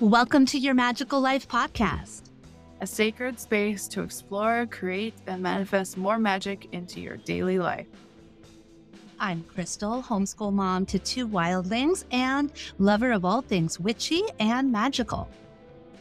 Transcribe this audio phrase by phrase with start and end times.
[0.00, 2.30] Welcome to your Magical Life podcast,
[2.80, 7.88] a sacred space to explore, create, and manifest more magic into your daily life.
[9.18, 15.28] I'm Crystal, homeschool mom to two wildlings and lover of all things witchy and magical.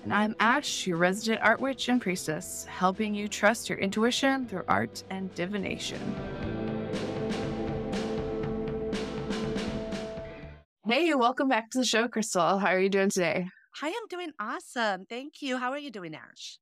[0.03, 4.65] And I'm Ash, your resident art witch and priestess, helping you trust your intuition through
[4.67, 5.99] art and divination.
[10.85, 12.59] Hey, welcome back to the show, Crystal.
[12.59, 13.47] How are you doing today?
[13.81, 15.05] I am doing awesome.
[15.05, 15.57] Thank you.
[15.57, 16.59] How are you doing, Ash?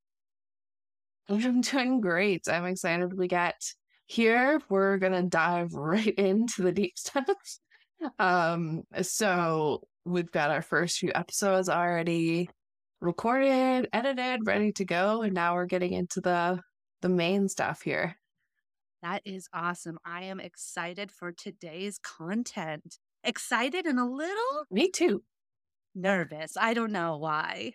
[1.30, 2.48] I'm doing great.
[2.48, 3.56] I'm excited we got
[4.06, 4.62] here.
[4.70, 7.26] We're gonna dive right into the deep stuff.
[8.20, 12.50] um, so we've got our first few episodes already
[13.02, 16.60] recorded, edited, ready to go, and now we're getting into the
[17.02, 18.18] the main stuff here.
[19.02, 20.00] That is awesome.
[20.04, 22.98] I am excited for today's content.
[23.24, 25.24] Excited and a little Me too
[25.96, 26.58] nervous.
[26.58, 27.74] I don't know why.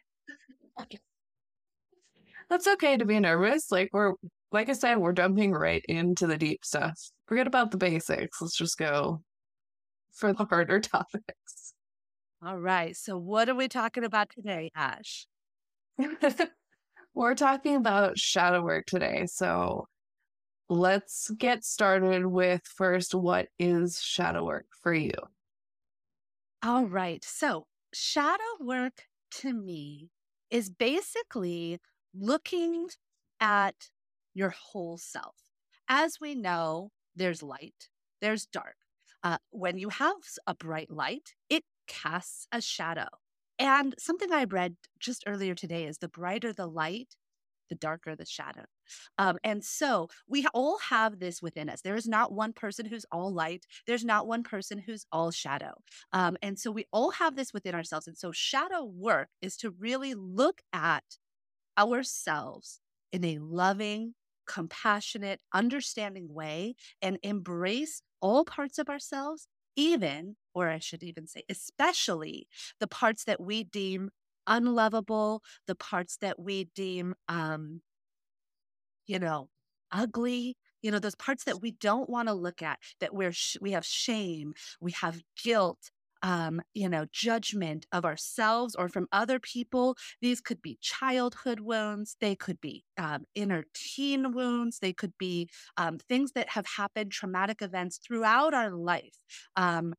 [2.49, 3.71] That's okay to be nervous.
[3.71, 4.15] Like we're
[4.53, 6.99] like I said, we're jumping right into the deep stuff.
[7.27, 8.41] Forget about the basics.
[8.41, 9.23] Let's just go
[10.13, 11.75] for the harder topics.
[12.45, 12.97] All right.
[12.97, 15.27] So what are we talking about today, Ash?
[17.15, 19.27] we're talking about shadow work today.
[19.27, 19.87] So
[20.69, 25.13] let's get started with first what is shadow work for you?
[26.63, 27.23] All right.
[27.25, 30.11] So shadow work to me
[30.51, 31.79] is basically
[32.15, 32.89] looking
[33.41, 33.91] at
[34.35, 35.37] your whole self.
[35.89, 37.89] As we know, there's light,
[38.21, 38.77] there's dark.
[39.23, 43.09] Uh, when you have a bright light, it casts a shadow.
[43.59, 47.17] And something I read just earlier today is the brighter the light,
[47.71, 48.65] the darker the shadow.
[49.17, 51.81] Um, and so we all have this within us.
[51.81, 53.65] There is not one person who's all light.
[53.87, 55.73] There's not one person who's all shadow.
[56.13, 58.07] Um, and so we all have this within ourselves.
[58.07, 61.05] And so shadow work is to really look at
[61.79, 62.81] ourselves
[63.13, 64.15] in a loving,
[64.47, 71.45] compassionate, understanding way and embrace all parts of ourselves, even, or I should even say,
[71.49, 72.49] especially
[72.81, 74.11] the parts that we deem
[74.47, 77.83] unlovable, the parts that we deem, um,
[79.07, 79.49] you know,
[79.93, 83.57] ugly, you know, those parts that we don't want to look at, that we're, sh-
[83.61, 85.91] we have shame, we have guilt,
[86.23, 89.97] um, you know, judgment of ourselves or from other people.
[90.21, 92.17] These could be childhood wounds.
[92.21, 94.79] They could be um, inner teen wounds.
[94.81, 99.17] They could be um, things that have happened, traumatic events throughout our life.
[99.57, 99.95] Um,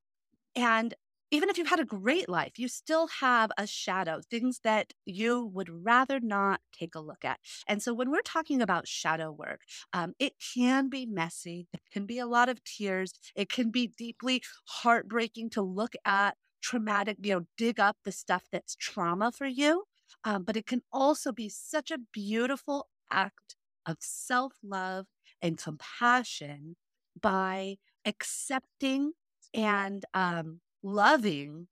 [0.56, 0.94] and
[1.32, 5.46] even if you've had a great life, you still have a shadow, things that you
[5.46, 7.40] would rather not take a look at.
[7.68, 9.62] And so when we're talking about shadow work,
[9.94, 11.68] um, it can be messy.
[11.74, 13.14] It can be a lot of tears.
[13.36, 18.44] It can be deeply heartbreaking to look at traumatic, you know, dig up the stuff
[18.52, 19.86] that's trauma for you.
[20.24, 23.56] Um, but it can also be such a beautiful act
[23.86, 25.08] of self love
[25.42, 26.76] and compassion
[27.20, 29.14] by accepting
[29.54, 31.68] and um, loving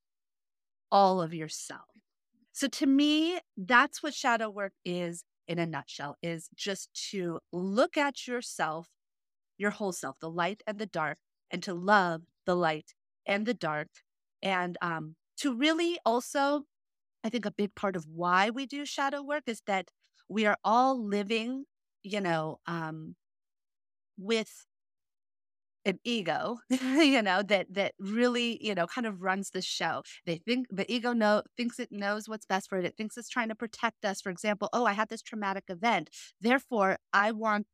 [0.91, 1.81] all of yourself.
[2.51, 7.97] So to me, that's what shadow work is in a nutshell is just to look
[7.97, 8.87] at yourself,
[9.57, 11.17] your whole self, the light and the dark,
[11.51, 12.93] and to love the light
[13.25, 13.87] and the dark.
[14.41, 16.63] And um, to really also,
[17.23, 19.89] I think a big part of why we do shadow work is that
[20.27, 21.65] we are all living,
[22.03, 23.15] you know, um,
[24.17, 24.65] with
[25.85, 30.03] an ego, you know, that that really, you know, kind of runs the show.
[30.25, 32.85] They think the ego know thinks it knows what's best for it.
[32.85, 34.21] It thinks it's trying to protect us.
[34.21, 36.09] For example, oh, I had this traumatic event.
[36.41, 37.67] Therefore, I want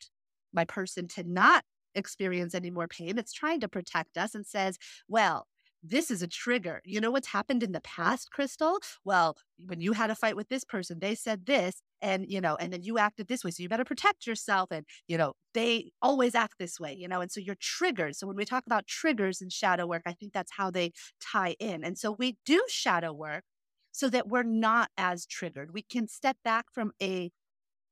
[0.53, 1.63] my person to not
[1.95, 3.17] experience any more pain.
[3.17, 4.77] It's trying to protect us and says,
[5.07, 5.47] well,
[5.90, 6.81] this is a trigger.
[6.85, 8.79] You know what's happened in the past, Crystal?
[9.03, 12.56] Well, when you had a fight with this person, they said this, and you know,
[12.56, 13.51] and then you acted this way.
[13.51, 14.69] So you better protect yourself.
[14.72, 18.16] And you know, they always act this way, you know, and so you're triggered.
[18.16, 20.91] So when we talk about triggers in shadow work, I think that's how they
[21.22, 21.84] tie in.
[21.84, 23.43] And so we do shadow work
[23.91, 25.73] so that we're not as triggered.
[25.73, 27.32] We can step back from a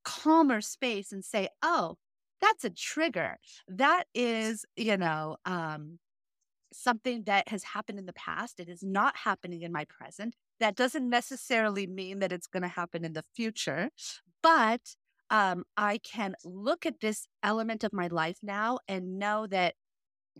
[0.04, 1.96] calmer space and say, oh,
[2.42, 3.38] that's a trigger.
[3.68, 6.00] That is, you know, um,
[6.74, 8.60] something that has happened in the past.
[8.60, 10.36] It is not happening in my present.
[10.60, 13.90] That doesn't necessarily mean that it's going to happen in the future,
[14.42, 14.96] but
[15.30, 19.76] um, I can look at this element of my life now and know that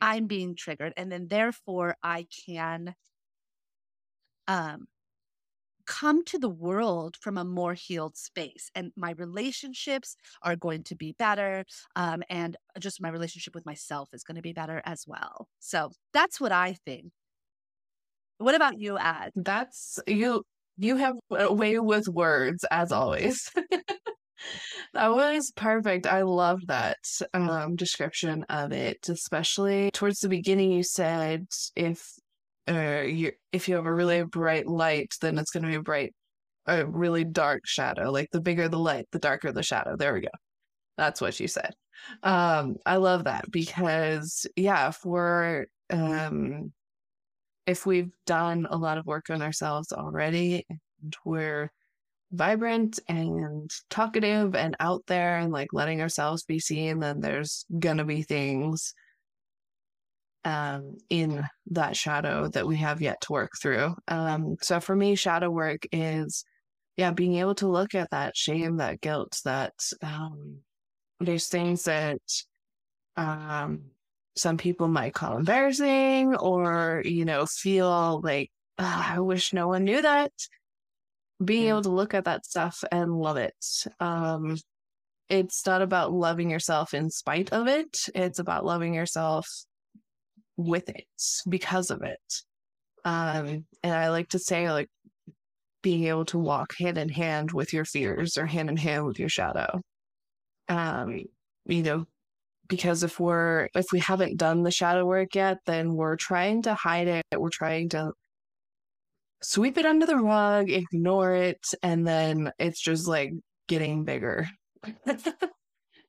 [0.02, 0.94] I'm being triggered.
[0.98, 2.96] And then therefore I can
[4.48, 4.88] um,
[5.86, 10.96] come to the world from a more healed space and my relationships are going to
[10.96, 11.66] be better
[11.96, 15.92] um, and just my relationship with myself is going to be better as well so
[16.14, 17.12] that's what i think
[18.38, 20.44] what about you ad that's you
[20.78, 23.52] You have a way with words, as always.
[24.94, 26.08] that was perfect.
[26.08, 26.98] I love that
[27.34, 30.72] um, description of it, especially towards the beginning.
[30.72, 31.46] You said
[31.76, 32.14] if
[32.70, 35.82] uh, you if you have a really bright light, then it's going to be a
[35.82, 36.14] bright,
[36.66, 38.12] a really dark shadow.
[38.12, 39.96] Like the bigger the light, the darker the shadow.
[39.98, 40.30] There we go.
[40.98, 41.74] That's what you said.
[42.24, 46.72] Um, I love that because yeah, if we're um,
[47.66, 51.72] if we've done a lot of work on ourselves already and we're
[52.32, 58.06] vibrant and talkative and out there and like letting ourselves be seen, then there's gonna
[58.06, 58.94] be things
[60.46, 63.96] um, in that shadow that we have yet to work through.
[64.08, 66.44] Um, so for me, shadow work is,
[66.98, 70.60] yeah, being able to look at that shame, that guilt, that um,
[71.20, 72.22] there's things that
[73.16, 73.84] um,
[74.36, 79.84] some people might call embarrassing or, you know, feel like, oh, I wish no one
[79.84, 80.32] knew that.
[81.44, 83.56] Being able to look at that stuff and love it.
[84.00, 84.58] Um,
[85.30, 87.98] it's not about loving yourself in spite of it.
[88.14, 89.48] It's about loving yourself
[90.58, 91.06] with it
[91.50, 92.42] because of it.
[93.06, 94.90] Um, and I like to say, like,
[95.82, 99.20] being able to walk hand in hand with your fears or hand in hand with
[99.20, 99.82] your shadow.
[100.70, 101.24] Um,
[101.66, 102.06] you know,
[102.68, 106.74] because if we're if we haven't done the shadow work yet, then we're trying to
[106.74, 107.26] hide it.
[107.38, 108.14] We're trying to
[109.42, 113.32] sweep it under the rug, ignore it, and then it's just like
[113.68, 114.48] getting bigger.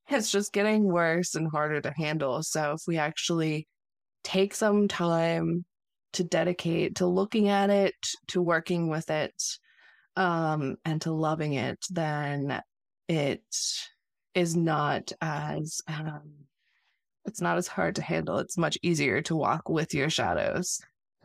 [0.08, 2.42] it's just getting worse and harder to handle.
[2.42, 3.66] So if we actually
[4.24, 5.64] take some time
[6.14, 7.94] to dedicate to looking at it,
[8.28, 9.34] to working with it,
[10.16, 12.60] um, and to loving it, then
[13.08, 13.42] it
[14.34, 16.32] is not as um,
[17.26, 18.38] it's not as hard to handle.
[18.38, 20.80] It's much easier to walk with your shadows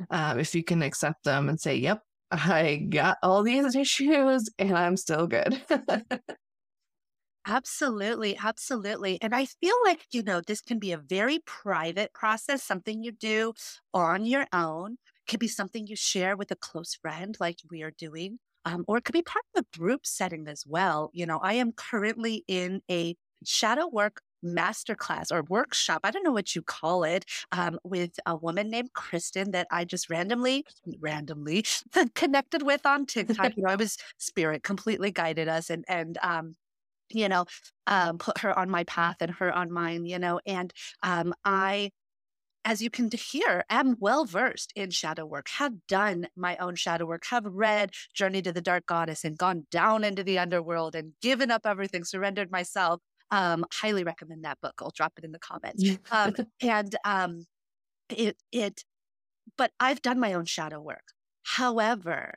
[0.10, 4.78] um, if you can accept them and say, "Yep, I got all these issues, and
[4.78, 5.62] I'm still good."
[7.52, 9.18] Absolutely, absolutely.
[9.22, 13.12] And I feel like, you know, this can be a very private process, something you
[13.12, 13.54] do
[13.94, 14.94] on your own.
[14.94, 18.86] It could be something you share with a close friend, like we are doing, um,
[18.88, 21.10] or it could be part of a group setting as well.
[21.14, 23.16] You know, I am currently in a
[23.46, 26.02] shadow work masterclass or workshop.
[26.04, 29.86] I don't know what you call it, um, with a woman named Kristen that I
[29.86, 30.66] just randomly,
[31.00, 31.66] randomly
[32.16, 33.54] connected with on TikTok.
[33.56, 36.56] you know, I was spirit completely guided us and and um,
[37.12, 37.46] you know,
[37.88, 40.74] um, put her on my path and her on mine, you know, and
[41.04, 41.92] um, I
[42.66, 47.06] as you can hear, am well versed in shadow work, have done my own shadow
[47.06, 51.14] work, have read Journey to the Dark Goddess and gone down into the underworld and
[51.22, 53.02] given up everything, surrendered myself.
[53.32, 54.76] Um, highly recommend that book.
[54.82, 55.84] I'll drop it in the comments.
[56.12, 57.46] um, and um,
[58.10, 58.84] it, it,
[59.58, 61.14] but I've done my own shadow work.
[61.44, 62.36] However,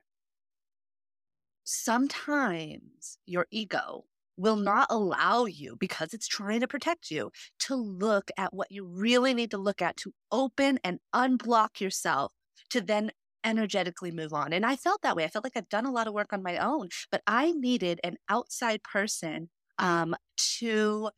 [1.65, 4.05] sometimes your ego
[4.37, 7.31] will not allow you because it's trying to protect you
[7.61, 12.33] to look at what you really need to look at to open and unblock yourself
[12.71, 13.11] to then
[13.45, 14.53] energetically move on.
[14.53, 15.25] And I felt that way.
[15.25, 18.01] I felt like I've done a lot of work on my own, but I needed
[18.05, 20.15] an outside person um,
[20.59, 21.11] to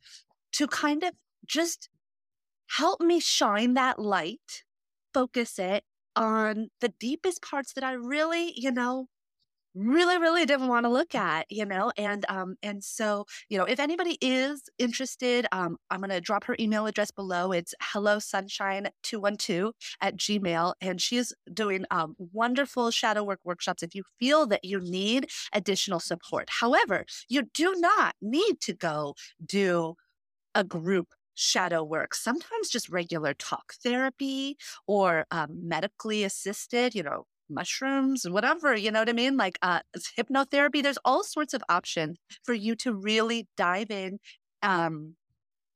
[0.53, 1.11] to kind of
[1.45, 1.89] just
[2.69, 4.63] help me shine that light,
[5.13, 5.83] focus it
[6.15, 9.07] on the deepest parts that I really, you know,
[9.75, 13.65] really really didn't want to look at you know and um and so you know
[13.65, 17.51] if anybody is interested um i'm going to drop her email address below.
[17.51, 23.93] It's hello sunshine 212 at gmail and she's doing um wonderful shadow work workshops if
[23.93, 26.49] you feel that you need additional support.
[26.49, 29.15] However you do not need to go
[29.45, 29.95] do
[30.55, 37.25] a group shadow work, sometimes just regular talk therapy or um, medically assisted, you know,
[37.49, 39.37] mushrooms, whatever, you know what I mean?
[39.37, 39.79] Like uh,
[40.17, 44.19] hypnotherapy, there's all sorts of options for you to really dive in
[44.61, 45.15] um,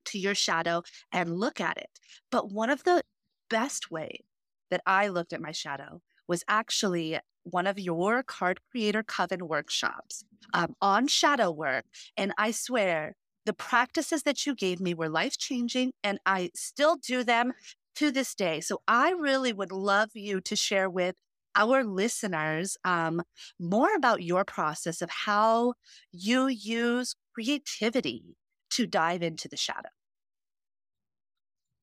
[0.06, 1.90] to your shadow and look at it.
[2.32, 3.04] But one of the
[3.50, 4.24] best ways
[4.72, 10.24] that I looked at my shadow was actually one of your card creator coven workshops
[10.54, 11.86] um, on shadow work.
[12.18, 16.98] And I swear, the practices that you gave me were life changing, and I still
[16.98, 17.54] do them
[17.96, 18.62] to this day.
[18.62, 21.16] So I really would love you to share with
[21.60, 23.22] our listeners um,
[23.60, 25.74] more about your process of how
[26.12, 28.38] you use creativity
[28.72, 29.90] to dive into the shadow.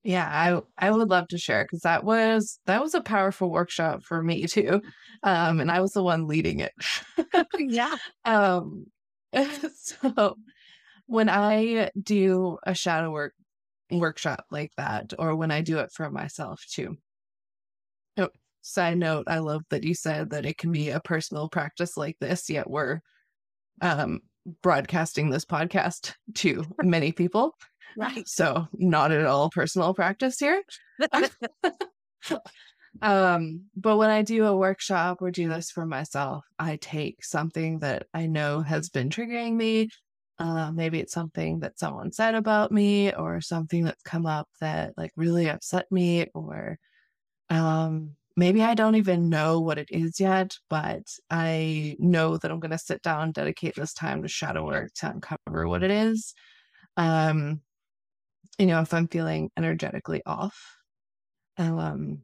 [0.04, 0.28] Yeah,
[0.78, 4.22] I I would love to share because that was that was a powerful workshop for
[4.22, 4.80] me too,
[5.24, 6.72] um, and I was the one leading it.
[7.58, 7.96] yeah.
[8.24, 8.86] Um,
[9.74, 10.36] so
[11.06, 13.34] when I do a shadow work
[13.90, 16.98] workshop like that, or when I do it for myself too,
[18.66, 22.16] side note, I love that you said that it can be a personal practice like
[22.20, 23.00] this, yet we're
[23.80, 24.20] um,
[24.62, 27.54] broadcasting this podcast to many people.
[27.96, 28.28] Right.
[28.28, 30.62] So, not at all personal practice here.
[33.02, 37.78] um, but when I do a workshop or do this for myself, I take something
[37.78, 39.88] that I know has been triggering me.
[40.38, 44.92] Uh, maybe it's something that someone said about me or something that's come up that
[44.98, 46.78] like really upset me or
[47.48, 52.60] um maybe I don't even know what it is yet, but I know that I'm
[52.60, 56.34] going to sit down, dedicate this time to shadow work to uncover what it is.
[56.96, 57.62] Um,
[58.58, 60.76] you know, if I'm feeling energetically off.
[61.58, 62.22] Um,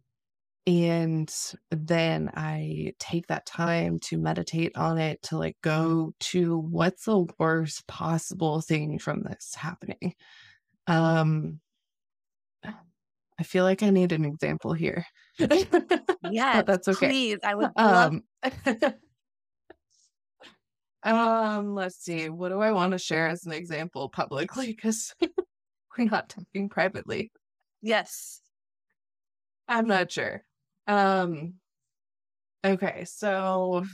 [0.67, 1.35] and
[1.71, 7.27] then I take that time to meditate on it, to like go to what's the
[7.39, 10.15] worst possible thing from this happening.
[10.87, 11.61] Um,
[13.39, 15.05] I feel like I need an example here.
[16.31, 17.09] yeah, that's okay.
[17.09, 18.15] Please, I would love.
[18.45, 18.63] Um,
[21.03, 22.29] um, let's see.
[22.29, 24.67] What do I want to share as an example publicly?
[24.67, 27.33] Because we're not talking privately.
[27.81, 28.41] Yes,
[29.67, 30.45] I'm not sure.
[30.87, 31.55] Um,
[32.65, 33.85] okay, so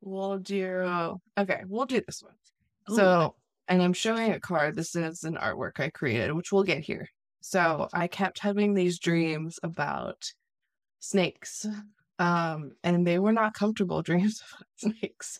[0.00, 1.18] we'll do.
[1.36, 2.34] Okay, we'll do this one.
[2.90, 2.96] Ooh.
[2.96, 3.34] So,
[3.66, 4.76] and I'm showing a card.
[4.76, 7.08] This is an artwork I created, which we'll get here.
[7.40, 10.32] So I kept having these dreams about
[10.98, 11.66] snakes.
[12.18, 15.38] Um, and they were not comfortable dreams about snakes.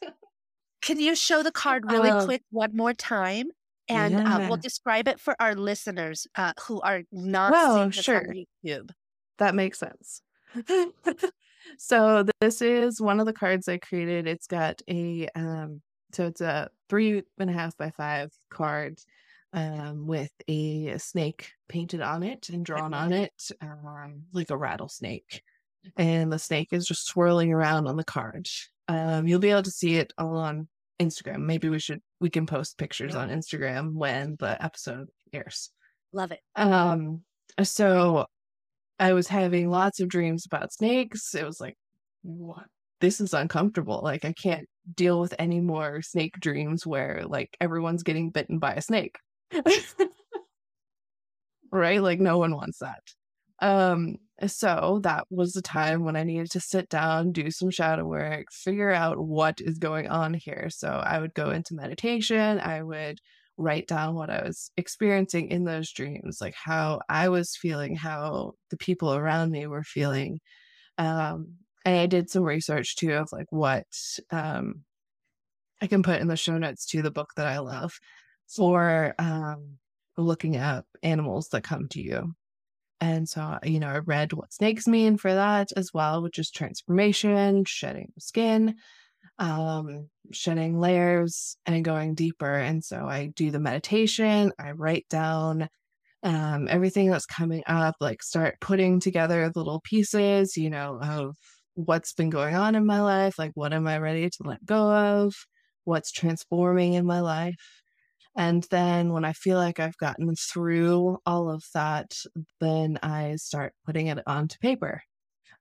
[0.81, 3.49] Can you show the card really uh, quick one more time?
[3.89, 4.37] And yeah.
[4.37, 8.19] uh, we'll describe it for our listeners uh, who are not well, sure.
[8.19, 8.91] on YouTube.
[9.39, 10.23] That makes sense.
[11.79, 14.27] so this is one of the cards I created.
[14.27, 15.81] It's got a um,
[16.13, 18.99] so it's a three and a half by five card
[19.53, 25.43] um, with a snake painted on it and drawn on it, um, like a rattlesnake.
[25.97, 28.49] And the snake is just swirling around on the card.
[28.89, 30.69] Um, you'll be able to see it all on
[31.01, 31.41] Instagram.
[31.41, 35.71] Maybe we should we can post pictures on Instagram when the episode airs.
[36.13, 36.41] Love it.
[36.57, 37.23] Um,
[37.63, 38.27] so
[38.99, 41.35] I was having lots of dreams about snakes.
[41.35, 41.77] It was like,
[42.23, 42.65] what?
[43.01, 44.01] This is uncomfortable.
[44.03, 48.75] Like I can't deal with any more snake dreams where like everyone's getting bitten by
[48.75, 49.17] a snake.
[51.73, 52.03] right?
[52.03, 53.03] Like no one wants that.
[53.61, 58.05] Um, so that was the time when I needed to sit down, do some shadow
[58.05, 60.69] work, figure out what is going on here.
[60.71, 63.19] So I would go into meditation, I would
[63.57, 68.53] write down what I was experiencing in those dreams, like how I was feeling, how
[68.71, 70.39] the people around me were feeling.
[70.99, 73.87] Um, and I did some research too of like what
[74.31, 74.85] um
[75.81, 77.99] I can put in the show notes to the book that I love
[78.49, 79.79] for um,
[80.17, 82.35] looking at animals that come to you.
[83.01, 86.51] And so, you know, I read what snakes mean for that as well, which is
[86.51, 88.75] transformation, shedding skin,
[89.39, 92.55] um, shedding layers, and going deeper.
[92.55, 95.69] And so I do the meditation, I write down
[96.25, 101.37] um, everything that's coming up, like start putting together little pieces, you know, of
[101.75, 104.91] what's been going on in my life, like what am I ready to let go
[104.91, 105.35] of,
[105.85, 107.55] what's transforming in my life.
[108.39, 112.15] And then when I feel like I've gotten through all of that,
[112.61, 115.03] then I start putting it onto paper.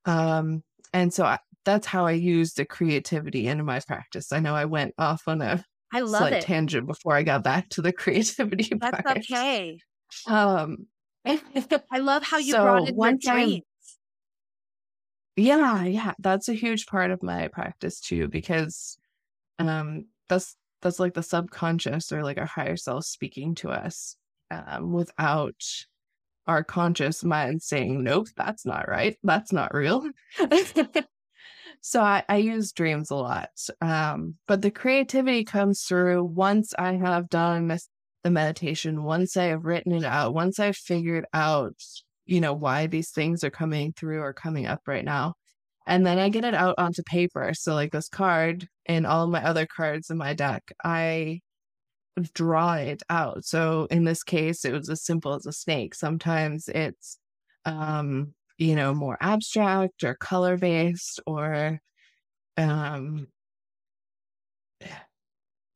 [0.05, 4.31] Um, and so I, that's how I use the creativity in my practice.
[4.33, 6.47] I know I went off on a I love slight it.
[6.47, 9.05] tangent before I got back to the creativity That's part.
[9.05, 9.83] okay.
[10.27, 10.87] Um,
[11.25, 13.63] I love how you so brought in one dreams.
[15.35, 18.97] Yeah, yeah, that's a huge part of my practice too, because
[19.59, 20.57] um, that's
[20.87, 24.15] that's like the subconscious or like our higher self speaking to us
[24.49, 25.61] um, without
[26.47, 29.17] our conscious mind saying, nope, that's not right.
[29.21, 30.09] That's not real.
[31.81, 33.49] so I, I, use dreams a lot.
[33.81, 37.77] Um, but the creativity comes through once I have done
[38.23, 41.75] the meditation, once I have written it out, once I've figured out,
[42.25, 45.33] you know, why these things are coming through or coming up right now.
[45.87, 47.53] And then I get it out onto paper.
[47.55, 51.41] So, like this card and all of my other cards in my deck, I
[52.33, 53.45] draw it out.
[53.45, 55.95] So, in this case, it was as simple as a snake.
[55.95, 57.19] Sometimes it's,
[57.65, 61.79] um, you know, more abstract or color based or,
[62.57, 63.27] um,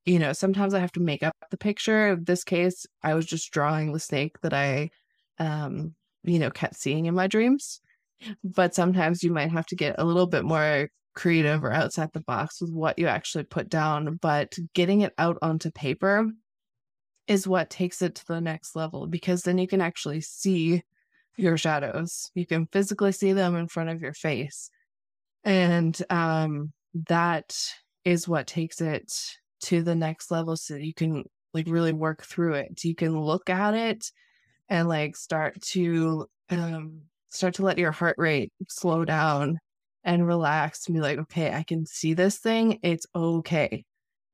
[0.06, 2.10] you know, sometimes I have to make up the picture.
[2.13, 4.89] In this case, I was just drawing the snake that I,
[5.39, 7.81] um, you know, kept seeing in my dreams
[8.44, 12.22] but sometimes you might have to get a little bit more creative or outside the
[12.22, 14.18] box with what you actually put down.
[14.22, 16.28] But getting it out onto paper
[17.28, 20.84] is what takes it to the next level because then you can actually see
[21.38, 22.32] your shadows.
[22.36, 24.70] You can physically see them in front of your face.
[25.44, 26.72] And um,
[27.08, 27.56] that
[28.06, 29.12] is what takes it
[29.62, 31.24] to the next level so you can
[31.54, 32.84] like really work through it.
[32.84, 34.12] You can look at it
[34.70, 37.01] and like start to um
[37.32, 39.58] start to let your heart rate slow down
[40.04, 42.80] and relax and be like, okay, I can see this thing.
[42.84, 43.86] It's okay.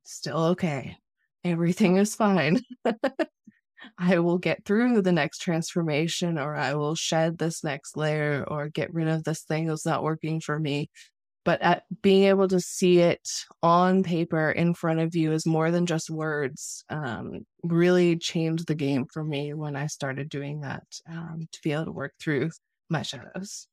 [0.04, 0.98] Still okay.
[1.44, 2.62] Everything is fine.
[3.98, 8.70] I will get through the next transformation, or I will shed this next layer, or
[8.70, 10.90] get rid of this thing that's not working for me.
[11.46, 13.26] But at being able to see it
[13.64, 16.84] on paper in front of you is more than just words.
[16.90, 21.72] Um, really changed the game for me when I started doing that um, to be
[21.72, 22.50] able to work through
[22.90, 23.68] my shadows.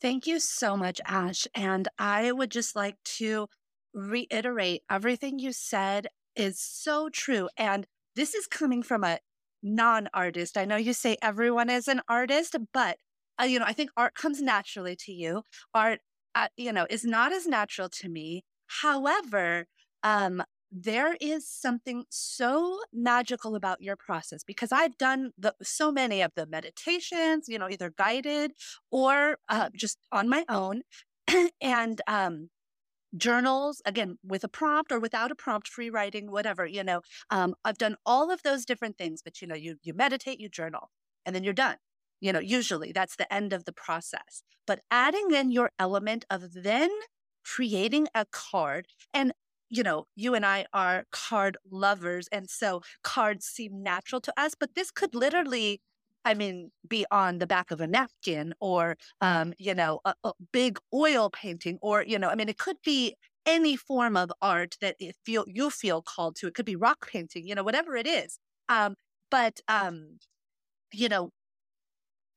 [0.00, 1.46] Thank you so much, Ash.
[1.54, 3.48] And I would just like to
[3.94, 7.48] reiterate everything you said is so true.
[7.56, 9.20] And this is coming from a
[9.62, 10.56] non artist.
[10.58, 12.98] I know you say everyone is an artist, but
[13.40, 15.42] uh, you know, I think art comes naturally to you.
[15.74, 16.00] Art,
[16.34, 18.44] uh, you know, is not as natural to me.
[18.66, 19.66] However,
[20.02, 20.42] um,
[20.72, 26.32] there is something so magical about your process because I've done the, so many of
[26.34, 28.52] the meditations, you know, either guided
[28.90, 30.82] or uh, just on my own.
[31.60, 32.50] and um,
[33.16, 37.54] journals again with a prompt or without a prompt free writing whatever you know um,
[37.64, 40.90] i've done all of those different things but you know you you meditate you journal
[41.24, 41.76] and then you're done
[42.20, 46.52] you know usually that's the end of the process but adding in your element of
[46.52, 46.90] then
[47.44, 49.32] creating a card and
[49.68, 54.54] you know you and i are card lovers and so cards seem natural to us
[54.58, 55.80] but this could literally
[56.26, 60.32] I mean, be on the back of a napkin or, um, you know, a, a,
[60.52, 63.14] big oil painting or, you know, I mean, it could be
[63.46, 66.48] any form of art that it feel you feel called to.
[66.48, 68.40] It could be rock painting, you know, whatever it is.
[68.68, 68.96] Um,
[69.30, 70.18] but, um,
[70.92, 71.30] you know,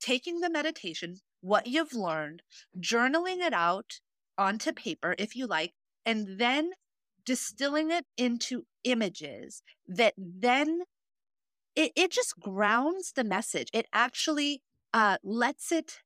[0.00, 2.42] taking the meditation, what you've learned,
[2.78, 4.00] journaling it out
[4.38, 5.72] onto paper, if you like,
[6.06, 6.70] and then
[7.24, 10.82] distilling it into images that then
[11.76, 13.68] it, it just grounds the message.
[13.72, 16.00] It actually uh, lets it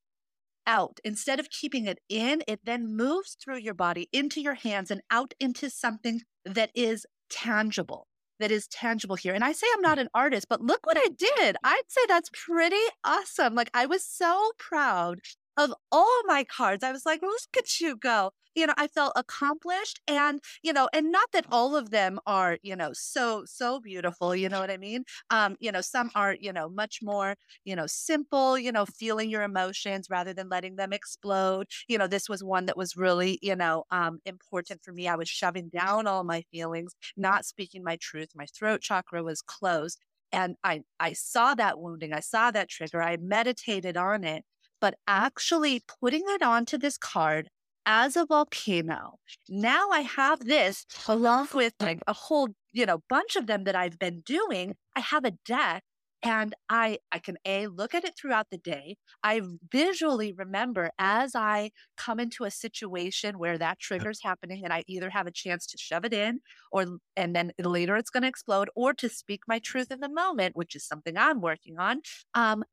[0.66, 0.98] out.
[1.04, 5.02] Instead of keeping it in, it then moves through your body into your hands and
[5.10, 8.06] out into something that is tangible.
[8.40, 9.32] That is tangible here.
[9.32, 11.56] And I say I'm not an artist, but look what I did.
[11.62, 13.54] I'd say that's pretty awesome.
[13.54, 15.20] Like I was so proud
[15.56, 16.84] of all my cards.
[16.84, 18.30] I was like, look at you go.
[18.54, 22.58] You know, I felt accomplished and, you know, and not that all of them are,
[22.62, 24.34] you know, so, so beautiful.
[24.36, 25.04] You know what I mean?
[25.30, 29.28] Um, you know, some are, you know, much more, you know, simple, you know, feeling
[29.28, 31.66] your emotions rather than letting them explode.
[31.88, 35.08] You know, this was one that was really, you know, um, important for me.
[35.08, 38.30] I was shoving down all my feelings, not speaking my truth.
[38.34, 39.98] My throat chakra was closed
[40.32, 44.44] and I I saw that wounding, I saw that trigger, I meditated on it,
[44.84, 47.48] but actually putting it onto this card
[47.86, 49.18] as a volcano.
[49.48, 53.74] Now I have this along with like a whole, you know, bunch of them that
[53.74, 54.74] I've been doing.
[54.94, 55.84] I have a deck
[56.22, 58.96] and I I can a look at it throughout the day.
[59.22, 59.40] I
[59.72, 64.84] visually remember as I come into a situation where that trigger is happening and I
[64.86, 66.40] either have a chance to shove it in
[66.72, 70.10] or and then later it's going to explode or to speak my truth in the
[70.10, 72.02] moment, which is something I'm working on.
[72.34, 72.64] Um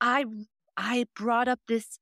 [0.00, 0.24] I
[0.80, 1.98] I brought up this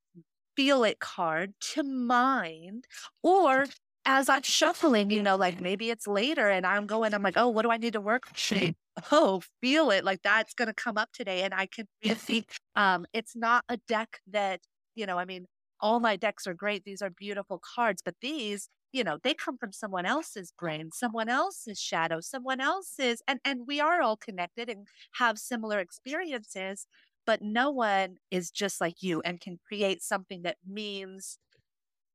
[0.57, 2.87] feel it card to mind
[3.23, 3.67] or
[4.07, 7.49] as I'm shuffling, you know, like maybe it's later and I'm going, I'm like, oh,
[7.49, 8.25] what do I need to work?
[8.35, 8.77] Shape.
[9.13, 10.05] Oh, feel it.
[10.05, 11.43] Like that's going to come up today.
[11.43, 14.61] And I can really, um, it's not a deck that,
[14.97, 15.47] you know, I mean,
[15.81, 16.85] all my decks are great.
[16.85, 21.29] These are beautiful cards, but these, you know, they come from someone else's brain, someone
[21.29, 26.87] else's shadow, someone else's, and, and we are all connected and have similar experiences
[27.29, 31.39] but no one is just like you and can create something that means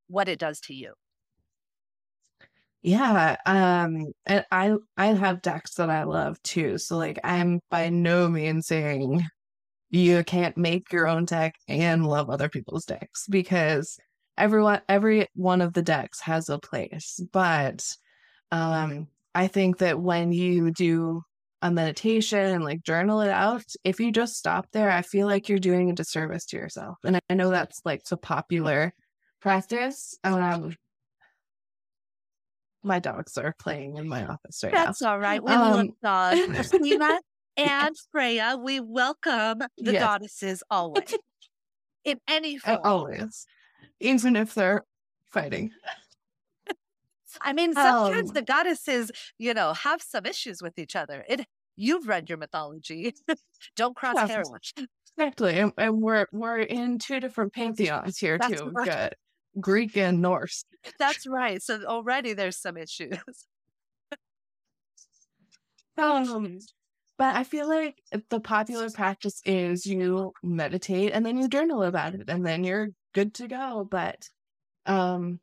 [0.07, 0.93] what it does to you.
[2.81, 6.77] Yeah, um and I I have decks that I love too.
[6.77, 9.21] So like I'm by no means saying
[9.91, 13.97] you can't make your own deck and love other people's decks because
[14.37, 17.19] everyone every one of the decks has a place.
[17.33, 17.87] But
[18.51, 21.23] um I think that when you do
[21.63, 25.47] a meditation and like journal it out, if you just stop there, I feel like
[25.47, 26.97] you're doing a disservice to yourself.
[27.05, 28.93] And I know that's like so popular
[29.41, 30.17] practice.
[30.25, 30.75] Um,
[32.83, 34.85] my dogs are playing in my office right that's now.
[34.85, 35.41] That's all right.
[35.41, 36.47] We um, love dogs.
[36.69, 37.19] Christina
[37.57, 40.03] and Freya, we welcome the yes.
[40.03, 41.15] goddesses always.
[42.03, 42.79] In any form.
[42.83, 43.47] Always.
[44.01, 44.83] Even if they're
[45.31, 45.71] fighting.
[47.41, 51.23] I mean, sometimes um, the goddesses, you know, have some issues with each other.
[51.27, 53.13] It you've read your mythology.
[53.75, 54.43] Don't cross yeah.
[55.17, 55.59] Exactly.
[55.59, 58.65] And, and we're we're in two different pantheons here That's too.
[58.65, 58.87] We've right.
[58.87, 59.13] got
[59.59, 60.65] Greek and Norse.
[60.99, 61.61] That's right.
[61.61, 63.17] So already there's some issues.
[65.95, 66.57] Um,
[67.19, 72.15] but I feel like the popular practice is you meditate and then you journal about
[72.15, 73.87] it and then you're good to go.
[73.89, 74.27] But
[74.87, 75.39] um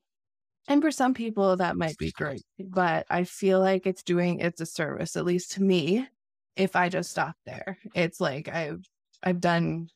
[0.69, 2.43] and for some people that might be great.
[2.59, 6.07] But I feel like it's doing it's a service, at least to me,
[6.57, 7.79] if I just stop there.
[7.95, 8.85] It's like I've
[9.23, 9.89] I've done,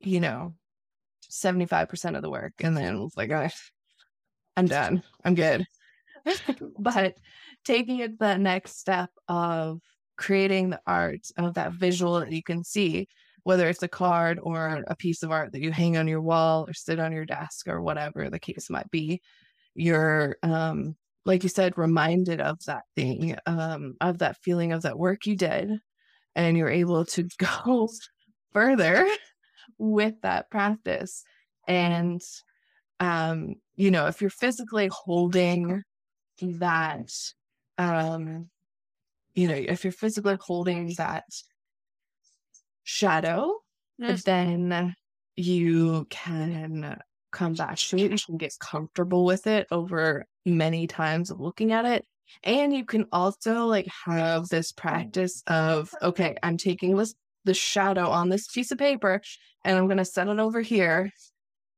[0.00, 0.54] you know,
[1.30, 3.50] 75% of the work and then it's like I,
[4.56, 5.02] I'm done.
[5.24, 5.64] I'm good.
[6.78, 7.14] but
[7.64, 9.80] taking it the next step of
[10.16, 13.08] creating the art of that visual that you can see,
[13.42, 16.66] whether it's a card or a piece of art that you hang on your wall
[16.68, 19.20] or sit on your desk or whatever the case might be,
[19.74, 24.98] you're, um, like you said, reminded of that thing, um, of that feeling of that
[24.98, 25.80] work you did,
[26.36, 27.88] and you're able to go
[28.52, 29.08] further
[29.78, 31.24] with that practice.
[31.68, 32.22] And,
[33.00, 35.82] um, you know, if you're physically holding
[36.40, 37.10] that,
[37.78, 38.50] um,
[39.34, 41.24] you know, if you're physically holding that
[42.82, 43.60] shadow,
[43.98, 44.24] Yes.
[44.24, 44.94] then
[45.36, 47.00] you can
[47.32, 48.10] come back to it.
[48.10, 52.04] You can get comfortable with it over many times of looking at it.
[52.44, 57.14] And you can also like have this practice of, okay, I'm taking this
[57.44, 59.20] the shadow on this piece of paper
[59.64, 61.10] and I'm gonna set it over here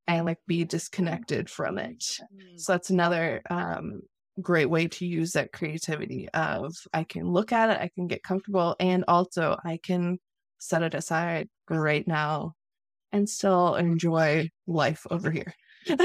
[0.08, 2.00] and like be disconnected from it.
[2.00, 2.58] Mm.
[2.58, 4.02] So that's another um
[4.40, 8.22] great way to use that creativity of I can look at it, I can get
[8.22, 10.18] comfortable, and also I can
[10.58, 12.54] set it aside right now
[13.12, 15.54] and still enjoy life over here.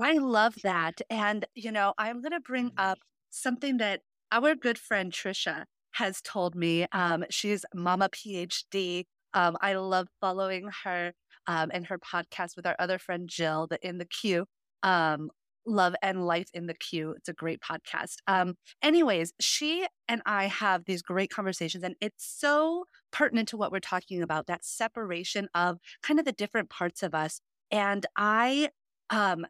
[0.00, 1.00] I love that.
[1.10, 2.98] And, you know, I'm going to bring up
[3.30, 4.00] something that
[4.32, 6.86] our good friend Trisha has told me.
[6.92, 9.04] Um, she's Mama PhD.
[9.34, 11.12] Um, I love following her
[11.46, 14.46] um, and her podcast with our other friend Jill, the In the Queue.
[14.82, 15.30] Um,
[15.66, 17.14] Love and Life in the Queue.
[17.16, 18.16] It's a great podcast.
[18.26, 23.72] Um, anyways, she and I have these great conversations, and it's so pertinent to what
[23.72, 27.40] we're talking about that separation of kind of the different parts of us.
[27.70, 28.70] And I,
[29.10, 29.46] um,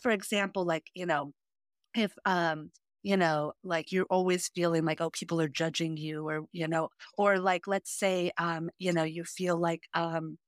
[0.00, 1.32] for example, like, you know,
[1.94, 2.70] if, um,
[3.02, 6.88] you know, like you're always feeling like, oh, people are judging you, or, you know,
[7.16, 10.38] or like, let's say, um, you know, you feel like, um,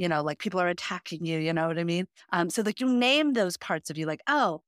[0.00, 2.06] you know, like people are attacking you, you know what I mean?
[2.32, 4.62] Um, so like you name those parts of you, like, oh,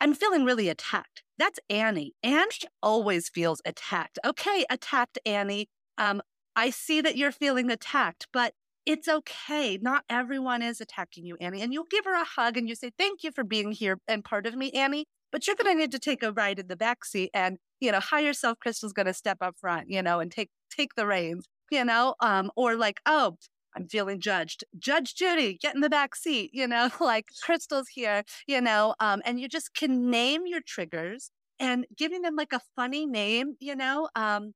[0.00, 1.22] I'm feeling really attacked.
[1.38, 2.14] That's Annie.
[2.24, 2.48] Annie
[2.82, 4.18] always feels attacked.
[4.26, 5.68] Okay, attacked Annie.
[5.96, 6.20] Um,
[6.56, 9.78] I see that you're feeling attacked, but it's okay.
[9.80, 11.62] Not everyone is attacking you, Annie.
[11.62, 14.24] And you'll give her a hug and you say, Thank you for being here and
[14.24, 15.06] part of me, Annie.
[15.30, 18.00] But you're gonna need to take a ride in the back seat and, you know,
[18.00, 21.84] higher self Crystal's gonna step up front, you know, and take take the reins, you
[21.84, 22.16] know?
[22.18, 23.36] Um, or like, oh,
[23.76, 24.64] I'm feeling judged.
[24.78, 29.22] Judge Judy, get in the back seat, you know, like Crystal's here, you know, um,
[29.24, 33.76] and you just can name your triggers and giving them like a funny name, you
[33.76, 34.52] know, um,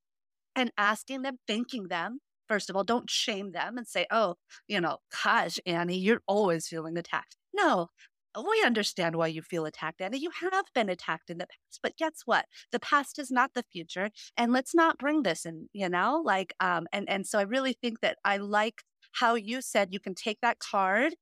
[0.56, 2.20] and asking them, thanking them.
[2.48, 6.66] First of all, don't shame them and say, oh, you know, gosh, Annie, you're always
[6.66, 7.36] feeling attacked.
[7.54, 7.88] No,
[8.36, 10.18] we understand why you feel attacked, Annie.
[10.18, 12.46] You have been attacked in the past, but guess what?
[12.72, 15.68] The past is not the future, and let's not bring this in.
[15.72, 19.60] You know, like, um, and and so I really think that I like how you
[19.62, 21.14] said you can take that card,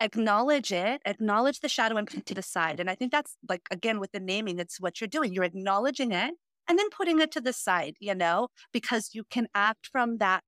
[0.00, 2.80] acknowledge it, acknowledge the shadow, and put it to the side.
[2.80, 5.32] And I think that's like again with the naming, it's what you're doing.
[5.32, 6.34] You're acknowledging it
[6.68, 7.96] and then putting it to the side.
[8.00, 10.42] You know, because you can act from that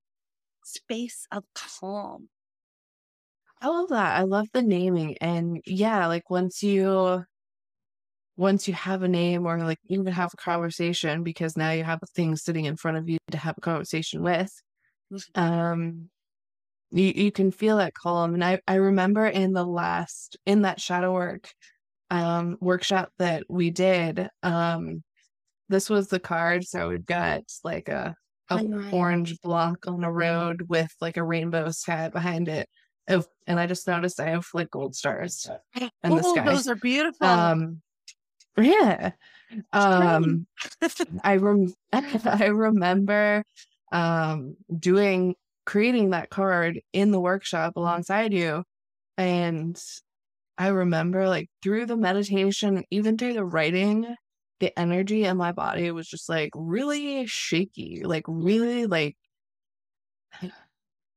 [0.65, 2.29] space of calm.
[3.61, 4.17] I love that.
[4.17, 5.17] I love the naming.
[5.19, 7.25] And yeah, like once you
[8.37, 11.99] once you have a name or like even have a conversation because now you have
[12.03, 14.51] a thing sitting in front of you to have a conversation with,
[15.35, 16.09] um
[16.95, 18.33] you, you can feel that calm.
[18.33, 21.51] And I, I remember in the last in that shadow work
[22.11, 25.03] um workshop that we did, um
[25.67, 26.63] this was the card.
[26.63, 28.15] So we've got like a,
[28.49, 32.69] a orange block on a road with like a rainbow sky behind it.
[33.09, 36.45] Oh, and I just noticed I have like gold stars in the oh, sky.
[36.45, 37.27] those are beautiful.
[37.27, 37.81] Um,
[38.57, 39.11] yeah.
[39.73, 40.47] Um,
[41.23, 43.43] I rem- I remember
[43.91, 48.63] um doing creating that card in the workshop alongside you,
[49.17, 49.81] and
[50.57, 54.15] I remember like through the meditation, even through the writing,
[54.59, 59.17] the energy in my body was just like really shaky, like really like.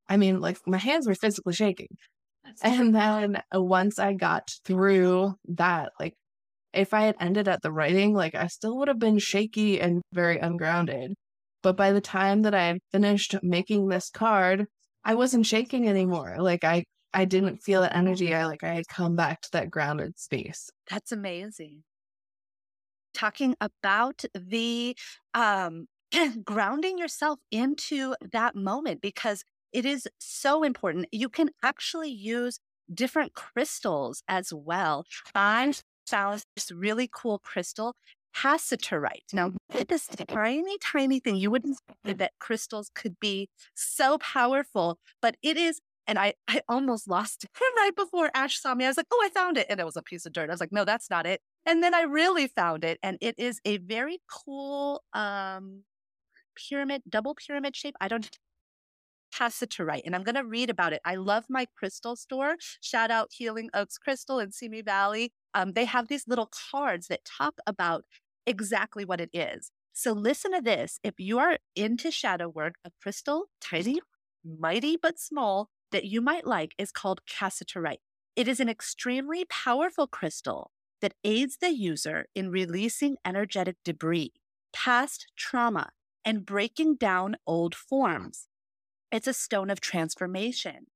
[0.08, 1.88] I mean, like my hands were physically shaking.
[2.62, 6.14] And then uh, once I got through that, like
[6.72, 10.02] if I had ended at the writing, like I still would have been shaky and
[10.12, 11.14] very ungrounded.
[11.62, 14.66] But by the time that I finished making this card,
[15.04, 16.36] I wasn't shaking anymore.
[16.38, 18.34] Like I I didn't feel that energy.
[18.34, 20.70] I like I had come back to that grounded space.
[20.90, 21.82] That's amazing.
[23.14, 24.96] Talking about the
[25.34, 25.86] um
[26.44, 31.06] grounding yourself into that moment because it is so important.
[31.12, 32.58] You can actually use
[32.92, 35.04] different crystals as well.
[35.34, 35.74] I
[36.06, 37.94] found this really cool crystal,
[38.34, 39.32] cassiterite.
[39.32, 39.52] Now,
[39.88, 45.80] this tiny, tiny thing, you wouldn't that crystals could be so powerful, but it is.
[46.06, 48.84] And I, I almost lost it right before Ash saw me.
[48.84, 49.66] I was like, oh, I found it.
[49.68, 50.50] And it was a piece of dirt.
[50.50, 51.40] I was like, no, that's not it.
[51.66, 52.98] And then I really found it.
[53.02, 55.82] And it is a very cool um,
[56.56, 57.94] pyramid, double pyramid shape.
[58.00, 58.28] I don't
[59.34, 61.00] cassiterite, and I'm going to read about it.
[61.04, 62.56] I love my crystal store.
[62.80, 65.32] Shout out Healing Oaks Crystal in Simi Valley.
[65.54, 68.04] Um, they have these little cards that talk about
[68.46, 69.70] exactly what it is.
[69.92, 71.00] So listen to this.
[71.02, 74.00] If you are into shadow work, a crystal, tiny,
[74.44, 77.98] mighty but small, that you might like is called cassiterite.
[78.36, 84.32] It is an extremely powerful crystal that aids the user in releasing energetic debris,
[84.72, 85.90] past trauma,
[86.24, 88.46] and breaking down old forms.
[89.10, 90.86] It's a stone of transformation.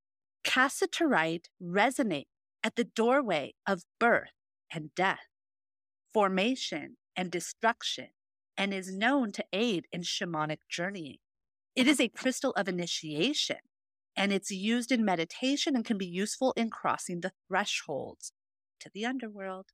[0.45, 2.27] Cassiterite resonates
[2.63, 4.31] at the doorway of birth
[4.73, 5.29] and death,
[6.13, 8.09] formation and destruction,
[8.57, 11.19] and is known to aid in shamanic journeying.
[11.75, 13.57] It is a crystal of initiation,
[14.17, 18.33] and it's used in meditation and can be useful in crossing the thresholds
[18.81, 19.67] to the underworld.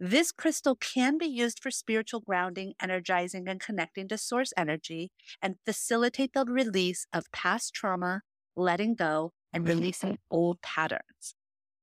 [0.00, 5.56] This crystal can be used for spiritual grounding, energizing, and connecting to source energy and
[5.64, 8.22] facilitate the release of past trauma,
[8.56, 9.78] letting go, and mm-hmm.
[9.78, 11.34] releasing old patterns.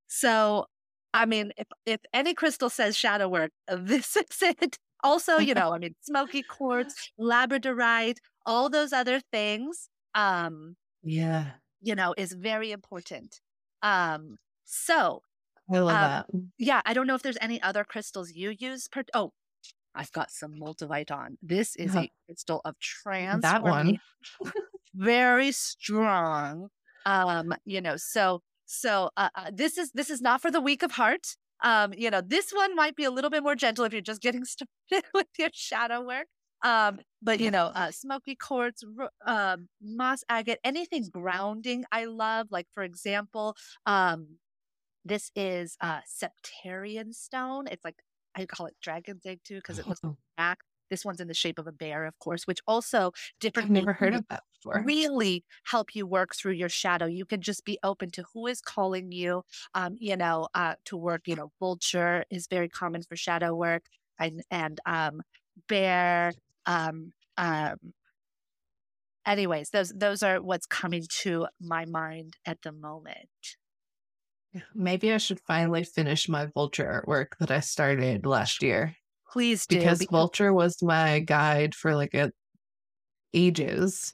[0.08, 0.66] So,
[1.14, 4.78] I mean, if, if any crystal says shadow work, this is it.
[5.04, 9.88] Also, you know, I mean, smoky quartz, labradorite, all those other things.
[10.14, 13.40] Um, yeah, you know, is very important.
[13.82, 15.22] Um, so
[15.72, 16.26] I love um, that.
[16.58, 18.88] Yeah, I don't know if there's any other crystals you use.
[18.88, 19.32] Per- oh,
[19.94, 21.36] I've got some moldavite on.
[21.42, 22.04] This is uh-huh.
[22.04, 23.42] a crystal of trans.
[23.42, 23.98] That one,
[24.94, 26.68] very strong.
[27.04, 30.82] Um, you know, so so uh, uh, this is this is not for the weak
[30.82, 31.36] of heart.
[31.62, 34.22] Um, you know, this one might be a little bit more gentle if you're just
[34.22, 36.26] getting started with your shadow work.
[36.64, 38.82] Um, but you know, uh, smoky quartz,
[39.26, 42.48] um, moss agate, anything grounding, I love.
[42.50, 44.38] Like for example, um,
[45.04, 47.66] this is a septarian stone.
[47.70, 47.96] It's like
[48.34, 50.16] I call it dragon's egg too because it looks oh.
[50.36, 50.58] back.
[50.92, 53.68] This one's in the shape of a bear, of course, which also different.
[53.68, 54.82] I've never heard of that before.
[54.84, 57.06] Really help you work through your shadow.
[57.06, 59.42] You can just be open to who is calling you.
[59.72, 61.22] Um, you know, uh, to work.
[61.26, 63.86] You know, vulture is very common for shadow work,
[64.18, 65.22] and and um,
[65.66, 66.34] bear.
[66.66, 67.94] Um, um,
[69.24, 73.56] anyways, those those are what's coming to my mind at the moment.
[74.74, 78.96] Maybe I should finally finish my Vulture artwork that I started last year.
[79.32, 79.78] Please do.
[79.78, 80.12] Because, because...
[80.12, 82.30] Vulture was my guide for like a
[83.34, 84.12] ages.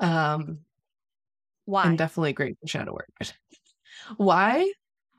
[0.00, 0.60] Um
[1.64, 1.86] Why?
[1.86, 3.10] And definitely great for shadow work.
[4.16, 4.70] Why?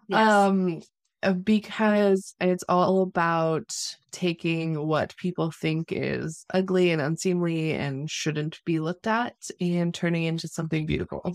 [0.07, 0.27] Yes.
[0.27, 0.81] Um
[1.21, 3.73] uh, because it's all about
[4.11, 10.23] taking what people think is ugly and unseemly and shouldn't be looked at and turning
[10.23, 11.33] into something beautiful.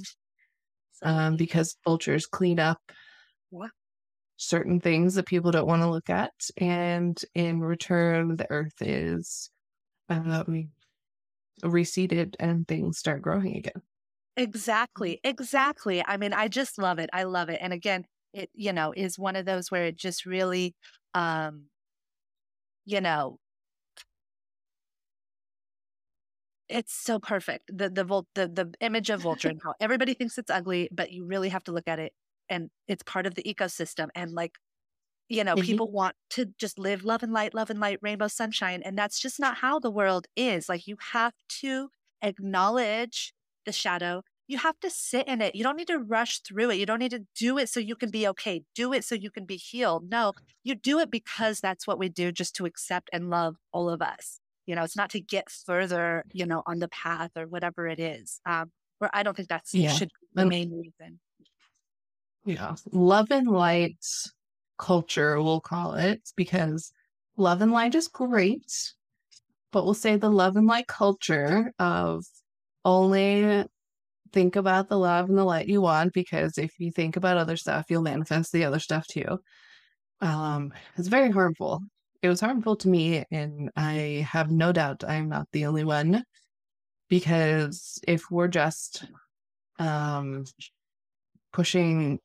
[1.03, 2.81] Um, because vultures clean up
[3.51, 3.71] what?
[4.39, 6.33] Certain things that people don't want to look at.
[6.57, 9.51] And in return, the earth is
[10.09, 10.71] um,
[11.63, 13.83] reseeded and things start growing again.
[14.37, 15.21] Exactly.
[15.25, 16.05] Exactly.
[16.07, 17.11] I mean, I just love it.
[17.13, 17.59] I love it.
[17.61, 20.77] And again, it, you know, is one of those where it just really,
[21.15, 21.65] um,
[22.85, 23.39] you know,
[26.69, 27.65] it's so perfect.
[27.69, 31.25] The the the the image of vulture and how everybody thinks it's ugly, but you
[31.25, 32.13] really have to look at it
[32.49, 34.53] and it's part of the ecosystem and like
[35.29, 35.65] you know mm-hmm.
[35.65, 39.21] people want to just live love and light love and light rainbow sunshine and that's
[39.21, 41.91] just not how the world is like you have to
[42.23, 43.33] acknowledge
[43.67, 46.77] the shadow you have to sit in it you don't need to rush through it
[46.77, 49.31] you don't need to do it so you can be okay do it so you
[49.31, 50.33] can be healed no
[50.65, 54.03] you do it because that's what we do just to accept and love all of
[54.03, 57.87] us you know it's not to get further you know on the path or whatever
[57.87, 59.93] it is um where i don't think that's yeah.
[59.93, 61.21] should be the main reason
[62.49, 64.05] yeah, love and light
[64.79, 66.93] culture, we'll call it, because
[67.37, 68.73] love and light is great,
[69.71, 72.25] but we'll say the love and light culture of
[72.85, 73.65] only
[74.33, 77.57] think about the love and the light you want, because if you think about other
[77.57, 79.39] stuff, you'll manifest the other stuff too.
[80.21, 81.83] Um, it's very harmful.
[82.23, 86.25] It was harmful to me, and I have no doubt I'm not the only one.
[87.09, 89.07] Because if we're just
[89.79, 90.45] um,
[91.55, 92.19] pushing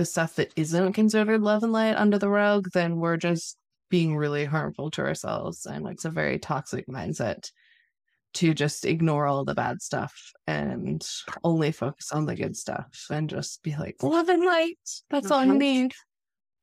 [0.00, 3.58] the stuff that isn't considered love and light under the rug, then we're just
[3.90, 5.66] being really harmful to ourselves.
[5.66, 7.50] And it's a very toxic mindset
[8.32, 11.06] to just ignore all the bad stuff and
[11.44, 14.78] only focus on the good stuff and just be like, love and light.
[15.10, 15.92] That's all you need.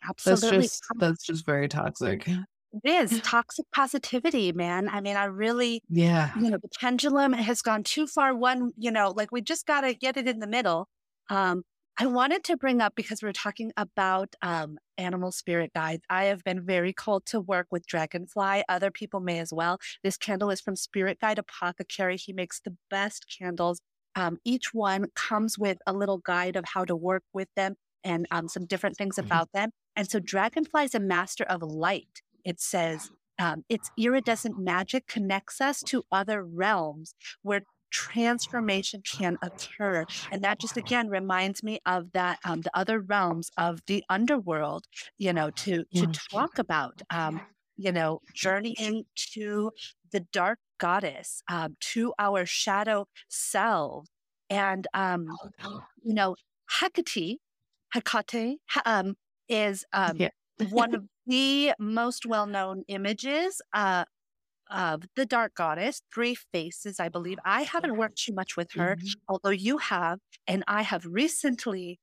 [0.10, 0.58] Absolutely.
[0.58, 2.28] That's just that's just very toxic.
[2.28, 2.42] It
[2.84, 4.90] is toxic positivity, man.
[4.90, 6.32] I mean, I really, Yeah.
[6.40, 8.36] you know, the pendulum has gone too far.
[8.36, 10.88] One, you know, like we just got to get it in the middle.
[11.30, 11.62] Um,
[12.00, 16.04] I wanted to bring up because we're talking about um, animal spirit guides.
[16.10, 18.64] I have been very called to work with Dragonfly.
[18.70, 19.80] Other people may as well.
[20.04, 22.18] This candle is from Spirit Guide Apothecary.
[22.18, 23.82] He makes the best candles.
[24.16, 28.28] Um, each one comes with a little guide of how to work with them and
[28.30, 29.26] um, some different things Mhm.
[29.26, 29.72] about them.
[29.96, 32.22] And so, Dragonfly is a master of light.
[32.46, 40.06] It says um, its iridescent magic connects us to other realms where transformation can occur.
[40.32, 44.86] And that just again reminds me of that um, the other realms of the underworld,
[45.18, 47.42] you know, to to talk about um,
[47.78, 49.72] you know, journeying to
[50.12, 54.10] the dark goddess, um, to our shadow selves.
[54.50, 55.40] And um,
[56.04, 56.36] you know,
[56.70, 57.40] Hecate,
[57.94, 59.16] Hecate um,
[59.50, 60.30] is um, Yeah.
[60.58, 64.06] one of the most well-known images uh,
[64.70, 67.38] of the dark goddess, three faces, I believe.
[67.46, 69.16] I haven't worked too much with her, Mhm.
[69.28, 72.00] although you have, and I have recently,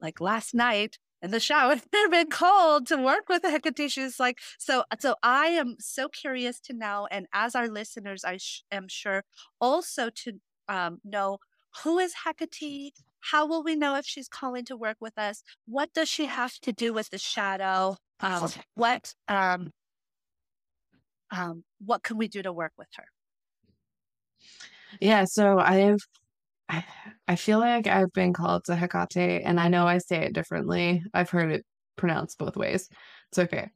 [0.00, 1.76] like last night in the shower,
[2.10, 3.90] been called to work with the Hecate.
[3.90, 8.36] She's like, so, so I am so curious to know, and as our listeners, I
[8.38, 9.24] sh- am sure
[9.60, 11.38] also to um, know
[11.82, 12.92] who is Hecate.
[13.20, 15.42] How will we know if she's calling to work with us?
[15.66, 17.96] What does she have to do with the shadow?
[18.20, 19.72] Um, what um,
[21.30, 23.04] um, what can we do to work with her?
[25.00, 26.00] Yeah, so I've
[26.68, 26.84] I,
[27.26, 31.02] I feel like I've been called to Hecate, and I know I say it differently.
[31.14, 31.64] I've heard it
[31.96, 32.88] pronounced both ways.
[33.30, 33.70] It's okay.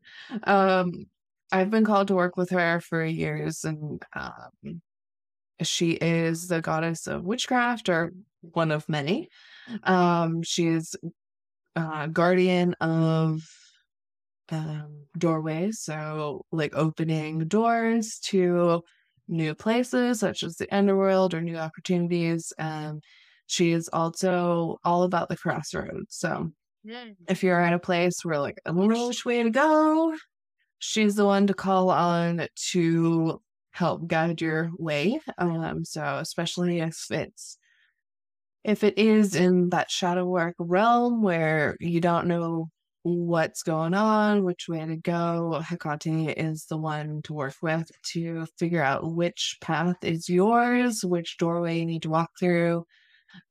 [0.44, 1.06] Um,
[1.50, 4.82] I've been called to work with her for years, and um,
[5.62, 9.28] she is the goddess of witchcraft, or one of many.
[9.84, 10.96] Um, is
[11.76, 13.42] uh, guardian of
[14.50, 18.82] um, doorways, so like opening doors to
[19.28, 22.52] new places such as the underworld or new opportunities.
[22.58, 23.00] Um,
[23.46, 26.16] she is also all about the crossroads.
[26.16, 26.52] So
[27.28, 30.14] if you're at a place where like I don't know which way to go,
[30.78, 35.20] she's the one to call on to help guide your way.
[35.38, 37.58] Um, so especially if it's
[38.64, 42.68] if it is in that shadow work realm where you don't know
[43.02, 48.46] what's going on, which way to go, Hecate is the one to work with to
[48.58, 52.86] figure out which path is yours, which doorway you need to walk through,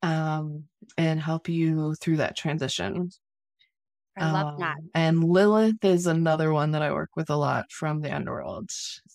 [0.02, 0.64] um,
[0.96, 3.10] and help you through that transition.
[4.16, 4.76] I love that.
[4.76, 8.70] Um, and Lilith is another one that I work with a lot from the underworld.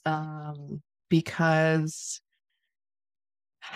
[0.05, 2.21] Um, because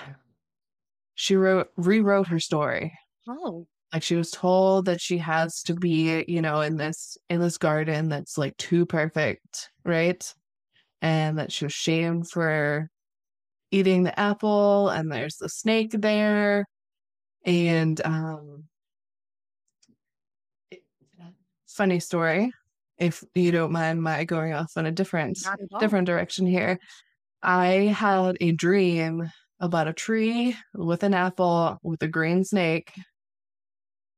[1.16, 2.98] she wrote rewrote her story.
[3.28, 7.42] Oh, Like she was told that she has to be, you know, in this in
[7.42, 10.34] this garden that's like too perfect, right?
[11.02, 12.90] And that she was shamed for
[13.72, 16.66] eating the apple and there's the snake there.
[17.46, 18.66] And um
[21.68, 22.52] funny story,
[22.98, 25.80] if you don't mind my going off on a different not at all.
[25.80, 26.78] different direction here.
[27.44, 32.92] I had a dream about a tree with an apple with a green snake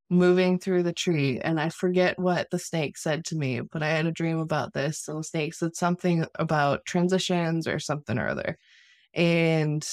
[0.10, 1.40] moving through the tree.
[1.40, 4.74] And I forget what the snake said to me, but I had a dream about
[4.74, 5.08] this.
[5.08, 8.58] And the snake said something about transitions or something or other.
[9.14, 9.88] And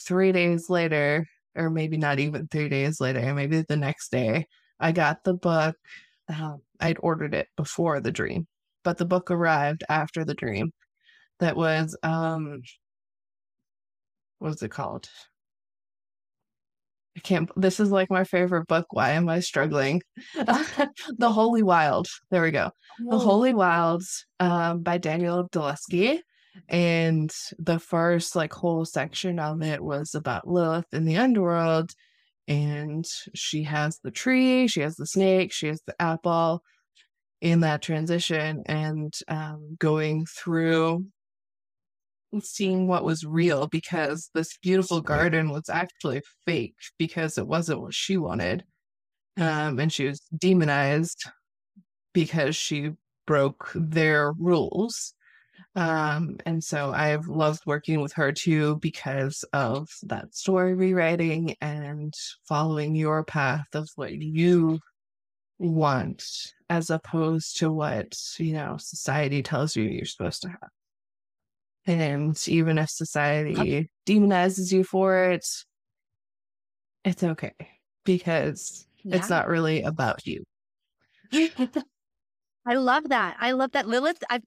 [0.00, 4.46] three days later, or maybe not even three days later, maybe the next day,
[4.78, 5.76] I got the book.
[6.28, 8.46] Um, I'd ordered it before the dream,
[8.84, 10.72] but the book arrived after the dream.
[11.40, 12.62] That was um,
[14.38, 15.08] what is it called?
[17.20, 17.50] I can't.
[17.54, 18.86] This is like my favorite book.
[18.92, 20.00] Why am I struggling?
[20.34, 22.08] the Holy Wild.
[22.30, 22.70] There we go.
[22.98, 26.20] The Oh, Holy Wilds um, by Danielle Dulsky.
[26.66, 31.90] And the first like whole section of it was about Lilith in the underworld.
[32.48, 33.04] And
[33.34, 36.62] she has the tree, she has the snake, she has the apple
[37.42, 41.04] in that transition and um, going through
[42.40, 47.94] seeing what was real because this beautiful garden was actually fake because it wasn't what
[47.94, 48.64] she wanted.
[49.36, 51.24] Um, and she was demonized
[52.12, 52.92] because she
[53.26, 55.14] broke their rules.
[55.76, 62.12] Um, and so I've loved working with her too because of that story rewriting and
[62.48, 64.80] following your path of what you
[65.58, 66.24] want
[66.68, 70.70] as opposed to what, you know, society tells you you're supposed to have.
[71.86, 75.46] And even if society demonizes you for it,
[77.04, 77.54] it's okay
[78.04, 79.16] because yeah.
[79.16, 80.44] it's not really about you.
[81.32, 83.36] I love that.
[83.40, 83.88] I love that.
[83.88, 84.42] Lilith, I've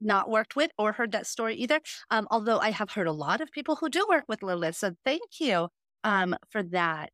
[0.00, 1.80] not worked with or heard that story either.
[2.10, 4.76] Um, although I have heard a lot of people who do work with Lilith.
[4.76, 5.68] So thank you
[6.02, 7.12] um, for that.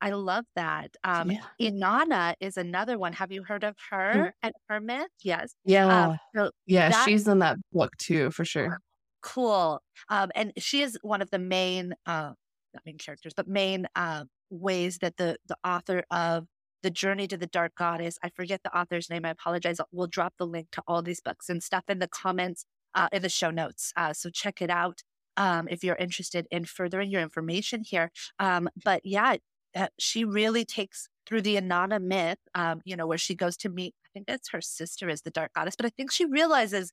[0.00, 0.96] I love that.
[1.04, 1.40] Um, yeah.
[1.60, 3.12] Inanna is another one.
[3.12, 4.28] Have you heard of her mm-hmm.
[4.42, 5.10] and her myth?
[5.22, 5.54] Yes.
[5.64, 6.08] Yeah.
[6.08, 6.88] Um, so yeah.
[6.90, 8.78] That, she's in that book too, for sure.
[9.22, 9.80] Cool.
[10.08, 12.32] Um, and she is one of the main, uh,
[12.74, 16.46] not main characters, but main uh, ways that the the author of
[16.82, 18.18] the Journey to the Dark Goddess.
[18.22, 19.24] I forget the author's name.
[19.24, 19.78] I apologize.
[19.92, 22.64] We'll drop the link to all these books and stuff in the comments
[22.94, 23.92] uh, in the show notes.
[23.96, 25.02] Uh, so check it out
[25.36, 28.10] um, if you're interested in furthering your information here.
[28.38, 29.36] Um, but yeah,
[29.76, 33.68] uh, she really takes through the Inanna myth, um, you know, where she goes to
[33.68, 36.92] meet, I think it's her sister is the Dark Goddess, but I think she realizes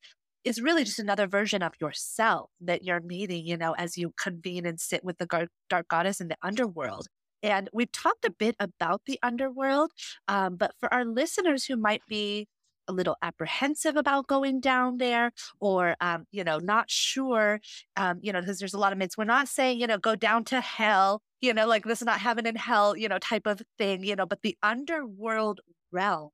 [0.50, 4.66] is really just another version of yourself that you're meeting, you know, as you convene
[4.66, 7.06] and sit with the Dark Goddess in the underworld.
[7.44, 9.92] And we've talked a bit about the underworld,
[10.28, 12.48] um, but for our listeners who might be
[12.88, 17.60] a little apprehensive about going down there or um, you know not sure
[17.96, 20.16] um, you know because there's a lot of myths we're not saying you know go
[20.16, 23.46] down to hell you know like this is not heaven and hell you know type
[23.46, 26.30] of thing you know but the underworld realm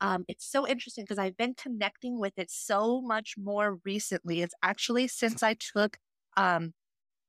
[0.00, 4.42] um, it's so interesting because I've been connecting with it so much more recently.
[4.42, 5.98] It's actually since I took
[6.36, 6.72] um,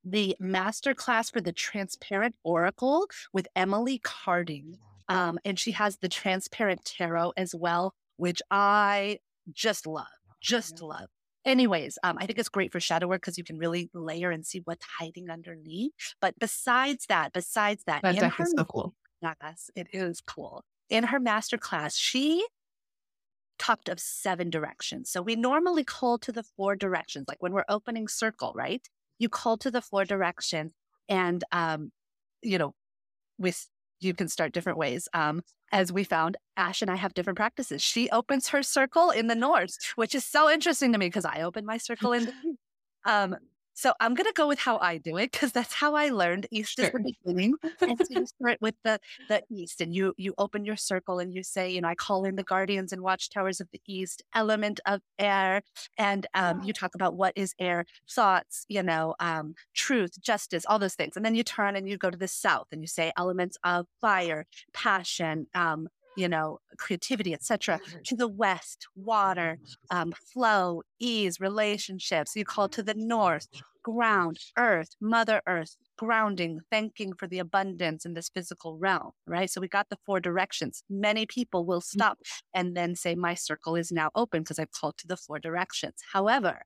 [0.04, 4.78] the master class for the transparent oracle with Emily Carding.
[5.08, 9.18] Um, and she has the transparent tarot as well, which I
[9.52, 10.06] just love,
[10.40, 11.08] just love.
[11.44, 14.46] Anyways, um, I think it's great for shadow work because you can really layer and
[14.46, 15.92] see what's hiding underneath.
[16.20, 18.94] But besides that, besides that, that deck is so cool.
[19.20, 20.64] Yes, it is cool.
[20.92, 22.46] In her master class, she
[23.58, 25.10] talked of seven directions.
[25.10, 28.86] So we normally call to the four directions, like when we're opening circle, right?
[29.22, 30.72] you call to the four directions
[31.08, 31.90] and um,
[32.42, 32.74] you know
[33.38, 33.68] with
[34.00, 37.80] you can start different ways um, as we found ash and i have different practices
[37.80, 41.40] she opens her circle in the north which is so interesting to me because i
[41.42, 42.32] open my circle in the
[43.10, 43.36] um,
[43.74, 46.46] so I'm going to go with how I do it because that's how I learned.
[46.50, 46.86] East sure.
[46.86, 50.64] is the beginning, and so you start with the the East, and you you open
[50.64, 53.68] your circle and you say, you know, I call in the guardians and watchtowers of
[53.72, 55.62] the East, element of air,
[55.98, 60.78] and um, you talk about what is air, thoughts, you know, um, truth, justice, all
[60.78, 63.12] those things, and then you turn and you go to the South and you say
[63.16, 67.80] elements of fire, passion, um, you know, creativity, etc.
[68.04, 69.58] To the west, water,
[69.90, 72.36] um, flow, ease, relationships.
[72.36, 73.46] You call to the north,
[73.82, 79.50] ground, earth, Mother Earth, grounding, thanking for the abundance in this physical realm, right?
[79.50, 80.84] So we got the four directions.
[80.88, 81.84] Many people will mm.
[81.84, 82.18] stop
[82.54, 85.94] and then say, My circle is now open because I've called to the four directions.
[86.12, 86.62] However,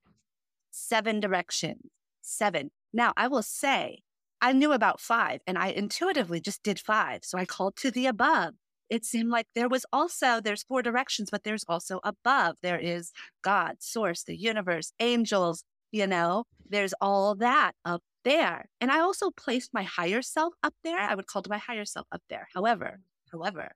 [0.70, 1.82] seven directions,
[2.22, 2.70] seven.
[2.92, 4.00] Now, I will say,
[4.40, 7.20] I knew about five and I intuitively just did five.
[7.24, 8.54] So I called to the above
[8.90, 12.56] it seemed like there was also there's four directions but there's also above.
[12.62, 13.12] There is
[13.42, 16.44] god source the universe angels you know?
[16.68, 18.68] There's all that up there.
[18.80, 20.98] And i also placed my higher self up there.
[20.98, 22.48] I would call to my higher self up there.
[22.54, 23.00] However
[23.32, 23.72] however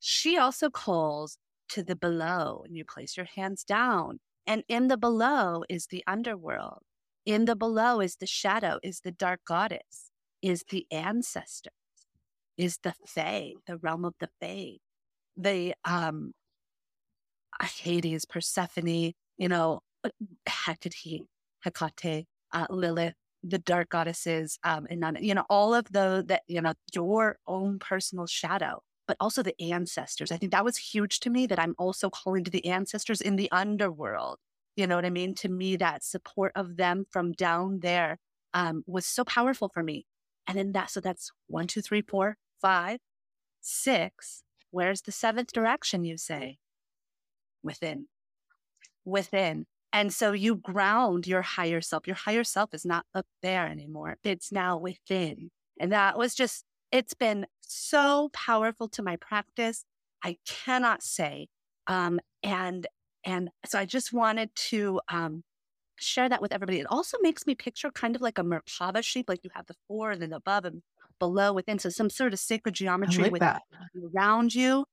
[0.00, 1.38] she also calls
[1.70, 4.20] to the below and you place your hands down.
[4.46, 6.82] And in the below is the underworld.
[7.24, 10.10] In the below is the shadow is the dark goddess
[10.42, 11.70] is the ancestor
[12.56, 14.78] is the Fae, the realm of the Fae.
[15.36, 16.32] The um
[17.62, 20.10] Hades, Persephone, you know, uh,
[20.46, 21.22] Hecate,
[21.64, 26.42] Hecate, uh, Lilith, the dark goddesses, um, and none, you know, all of the that
[26.46, 30.32] you know, your own personal shadow, but also the ancestors.
[30.32, 33.36] I think that was huge to me that I'm also calling to the ancestors in
[33.36, 34.38] the underworld.
[34.76, 35.34] You know what I mean?
[35.36, 38.18] To me, that support of them from down there
[38.52, 40.06] um, was so powerful for me.
[40.46, 42.98] And then that, so that's one, two, three, four, five,
[43.60, 44.42] six.
[44.70, 46.58] Where's the seventh direction, you say?
[47.62, 48.06] Within.
[49.04, 49.66] Within.
[49.92, 52.06] And so you ground your higher self.
[52.06, 55.50] Your higher self is not up there anymore, it's now within.
[55.78, 59.84] And that was just, it's been so powerful to my practice.
[60.22, 61.48] I cannot say.
[61.86, 62.86] Um, and
[63.24, 65.42] and so I just wanted to um,
[65.96, 66.78] share that with everybody.
[66.78, 69.74] It also makes me picture kind of like a Merkaba shape, like you have the
[69.88, 70.82] four and then above and
[71.18, 71.78] below, within.
[71.78, 73.44] So some sort of sacred geometry like with
[74.14, 74.86] around you.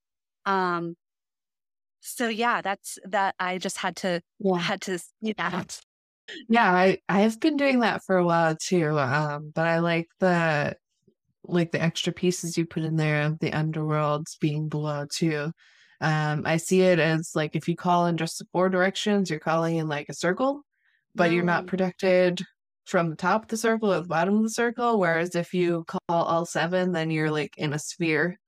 [0.46, 0.96] Um,
[2.02, 4.68] So yeah, that's that I just had to Yeah.
[4.68, 5.82] had to see that.
[6.50, 8.98] Yeah, I I've been doing that for a while too.
[9.00, 10.76] Um, but I like the
[11.46, 15.52] like the extra pieces you put in there of the underworlds being below too.
[16.02, 19.40] Um, I see it as like if you call in just the four directions, you're
[19.40, 20.64] calling in like a circle,
[21.16, 21.68] but you're not Mm.
[21.68, 22.42] protected
[22.86, 25.00] from the top of the circle or the bottom of the circle.
[25.00, 28.40] Whereas if you call all seven, then you're like in a sphere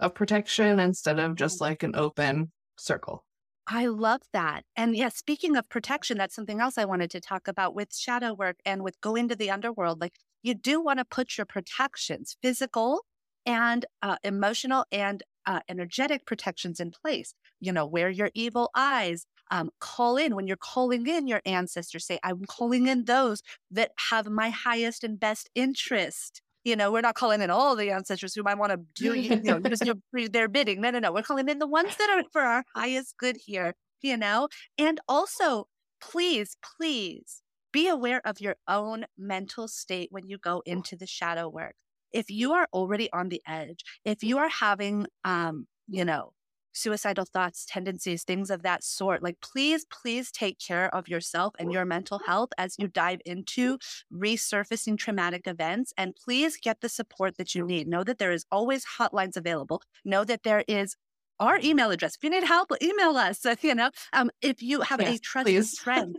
[0.00, 3.24] of protection instead of just like an open circle.
[3.70, 4.62] I love that.
[4.76, 8.32] And yeah, speaking of protection, that's something else I wanted to talk about with shadow
[8.32, 10.00] work and with go into the underworld.
[10.00, 13.04] Like you do want to put your protections, physical
[13.44, 17.34] and uh, emotional and uh, energetic protections in place.
[17.60, 19.26] You know, wear your evil eyes.
[19.50, 22.06] Um, call in when you're calling in your ancestors.
[22.06, 26.42] Say, I'm calling in those that have my highest and best interest.
[26.64, 29.40] You know, we're not calling in all the ancestors who might want to do you
[29.40, 30.80] know just your, their bidding.
[30.80, 31.12] No, no, no.
[31.12, 33.74] We're calling in the ones that are for our highest good here.
[34.00, 35.66] You know, and also,
[36.00, 37.42] please, please
[37.72, 41.74] be aware of your own mental state when you go into the shadow work.
[42.12, 46.32] If you are already on the edge, if you are having, um, you know,
[46.72, 51.72] suicidal thoughts, tendencies, things of that sort, like please, please take care of yourself and
[51.72, 53.78] your mental health as you dive into
[54.12, 55.92] resurfacing traumatic events.
[55.96, 57.88] And please get the support that you need.
[57.88, 59.82] Know that there is always hotlines available.
[60.04, 60.96] Know that there is
[61.40, 62.16] our email address.
[62.16, 63.44] If you need help, email us.
[63.62, 65.78] you know, um, if you have Yes, a trusted please.
[65.78, 66.18] friend,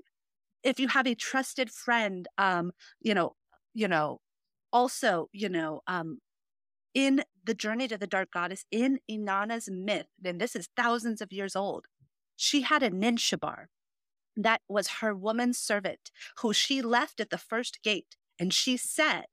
[0.64, 2.72] if you have a trusted friend, um,
[3.02, 3.36] you know,
[3.74, 4.20] you know,
[4.74, 6.20] also, you know, um,
[6.94, 11.34] in the journey to the dark goddess, in Inanna's myth, and this is thousands of
[11.34, 11.88] years old,
[12.36, 13.66] she had a Ninshubur
[14.38, 18.16] that was her woman servant who she left at the first gate.
[18.40, 19.26] And she said,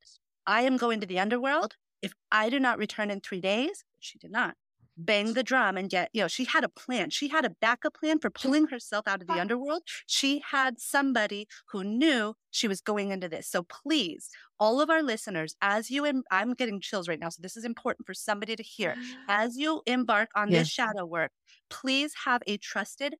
[0.47, 1.75] I am going to the underworld.
[2.01, 4.55] If I do not return in three days, she did not.
[4.99, 7.11] Bang the drum and get, you know, she had a plan.
[7.11, 9.82] She had a backup plan for pulling herself out of the underworld.
[10.07, 13.47] She had somebody who knew she was going into this.
[13.47, 17.28] So please, all of our listeners, as you, em- I'm getting chills right now.
[17.28, 18.97] So this is important for somebody to hear.
[19.28, 20.66] As you embark on Yes.
[20.66, 21.32] this shadow work,
[21.68, 23.16] please have a trusted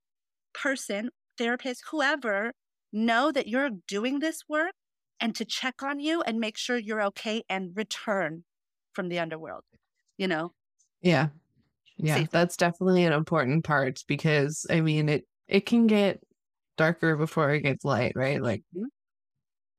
[0.55, 2.53] person, therapist, whoever,
[2.93, 4.75] know that you're doing this work
[5.21, 8.45] and to check on you and make sure you're okay and return
[8.95, 9.65] from the underworld.
[10.19, 10.53] You know,
[11.01, 11.31] Yeah.
[11.99, 16.23] Yeah, that's definitely an important part because I mean it it can get
[16.77, 18.43] darker before it gets light, right?
[18.43, 18.87] Like Mhm.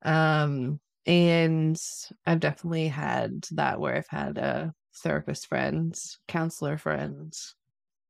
[0.03, 1.77] um and
[2.25, 7.55] I've definitely had that where I've had a therapist friends, counselor friends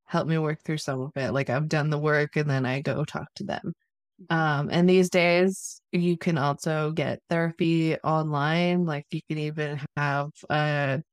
[0.08, 1.32] help me work through some of it.
[1.34, 3.74] Like I've done the work and then I go talk to them.
[4.30, 8.86] Um, and these days you can also get therapy online.
[8.86, 11.03] Like you can even have a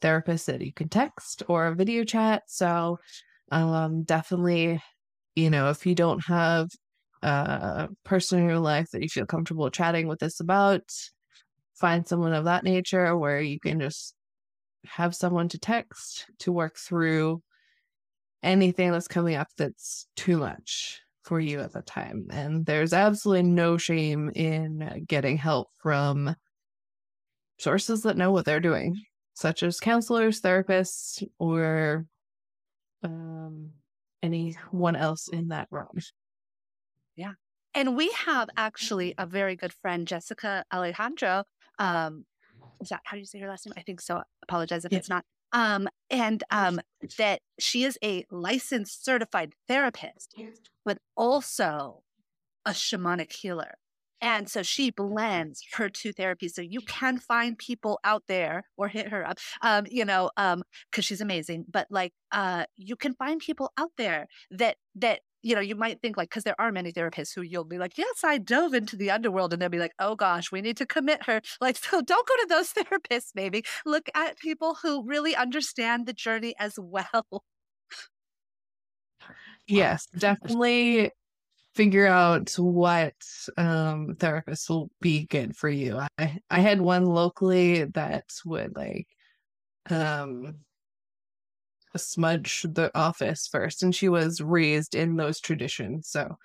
[0.00, 2.44] therapist that you can text or a video chat.
[2.46, 2.98] So,
[3.50, 4.80] um, definitely,
[5.34, 6.68] you know, if you don't have
[7.22, 10.82] a person in your life that you feel comfortable chatting with this about,
[11.74, 14.14] find someone of that nature where you can just
[14.86, 17.42] have someone to text to work through
[18.42, 22.26] anything that's coming up that's too much for you at the time.
[22.30, 26.34] And there's absolutely no shame in getting help from
[27.58, 29.00] sources that know what they're doing,
[29.34, 32.06] such as counselors, therapists, or
[33.02, 33.70] um,
[34.22, 35.98] anyone else in that realm.
[37.16, 37.32] Yeah.
[37.74, 41.44] And we have actually a very good friend, Jessica Alejandro.
[41.78, 42.24] Um,
[42.80, 43.74] is that how do you say her last name?
[43.76, 44.22] I think so.
[44.42, 44.98] Apologize if Yeah.
[44.98, 45.24] it's not.
[45.52, 46.80] Um, and um,
[47.18, 50.34] that she is a licensed certified therapist,
[50.84, 52.02] but also
[52.64, 53.74] a shamanic healer.
[54.22, 56.52] And so she blends her two therapies.
[56.52, 60.62] So you can find people out there or hit her up, um, you know, um,
[60.90, 61.66] because she's amazing.
[61.68, 66.00] But like, uh, you can find people out there that that you know you might
[66.00, 68.96] think like because there are many therapists who you'll be like, yes, I dove into
[68.96, 71.40] the underworld, and they'll be like, oh gosh, we need to commit her.
[71.60, 73.32] Like, so don't go to those therapists.
[73.34, 77.44] Maybe look at people who really understand the journey as well.
[79.66, 81.10] Yes, definitely
[81.74, 83.14] figure out what
[83.56, 86.00] um therapists will be good for you.
[86.18, 89.08] I I had one locally that would like
[89.90, 90.56] um
[91.96, 96.36] smudge the office first and she was raised in those traditions so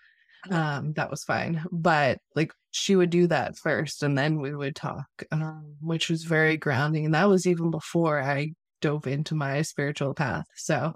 [0.51, 4.75] um that was fine but like she would do that first and then we would
[4.75, 8.51] talk um which was very grounding and that was even before i
[8.81, 10.93] dove into my spiritual path so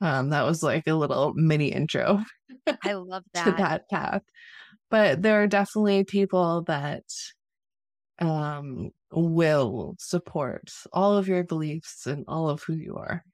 [0.00, 2.22] um that was like a little mini intro
[2.82, 3.44] I love that.
[3.44, 3.88] to that.
[3.90, 4.22] path
[4.90, 7.04] but there are definitely people that
[8.20, 13.24] um will support all of your beliefs and all of who you are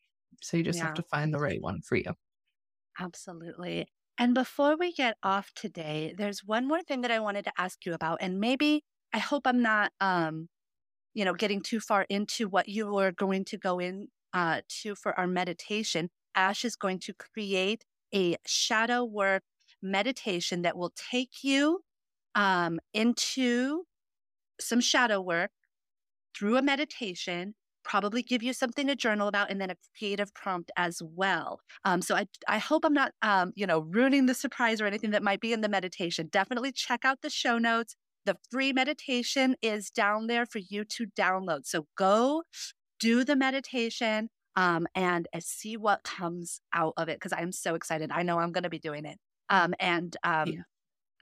[0.42, 0.80] so you just Yeah.
[0.80, 2.14] have to find the right one for you
[2.98, 3.86] Absolutely.
[4.18, 7.86] And before we get off today, there's one more thing that I wanted to ask
[7.86, 8.18] you about.
[8.20, 8.82] And maybe
[9.12, 10.48] I hope I'm not um,
[11.14, 14.94] you know, getting too far into what you are going to go in uh, to
[14.94, 16.10] for our meditation.
[16.34, 17.84] Ash is going to create
[18.14, 19.42] a shadow work
[19.82, 21.80] meditation that will take you
[22.34, 23.84] um, into
[24.60, 25.50] some shadow work
[26.36, 30.70] through a meditation probably give you something to journal about and then a creative prompt
[30.76, 34.80] as well um, so I, I hope i'm not um, you know ruining the surprise
[34.80, 37.96] or anything that might be in the meditation definitely check out the show notes
[38.26, 41.66] the free meditation is down there for you to download.
[41.66, 42.42] So go
[42.98, 47.74] do the meditation um, and, and see what comes out of it because i'm so
[47.74, 48.10] excited.
[48.12, 49.18] I know i'm going to be doing it.
[49.48, 50.60] Um, and um, yeah.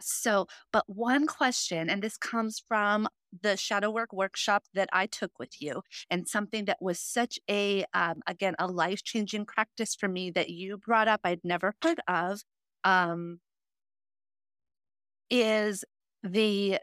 [0.01, 3.09] so, but one question, and this comes from
[3.43, 7.85] the shadow work workshop that I took with you, and something that was such a,
[7.95, 12.01] um, again, a life changing practice for me that you brought up, I'd never heard
[12.07, 12.43] of,
[12.85, 13.41] um,
[15.31, 15.85] is
[16.23, 16.79] the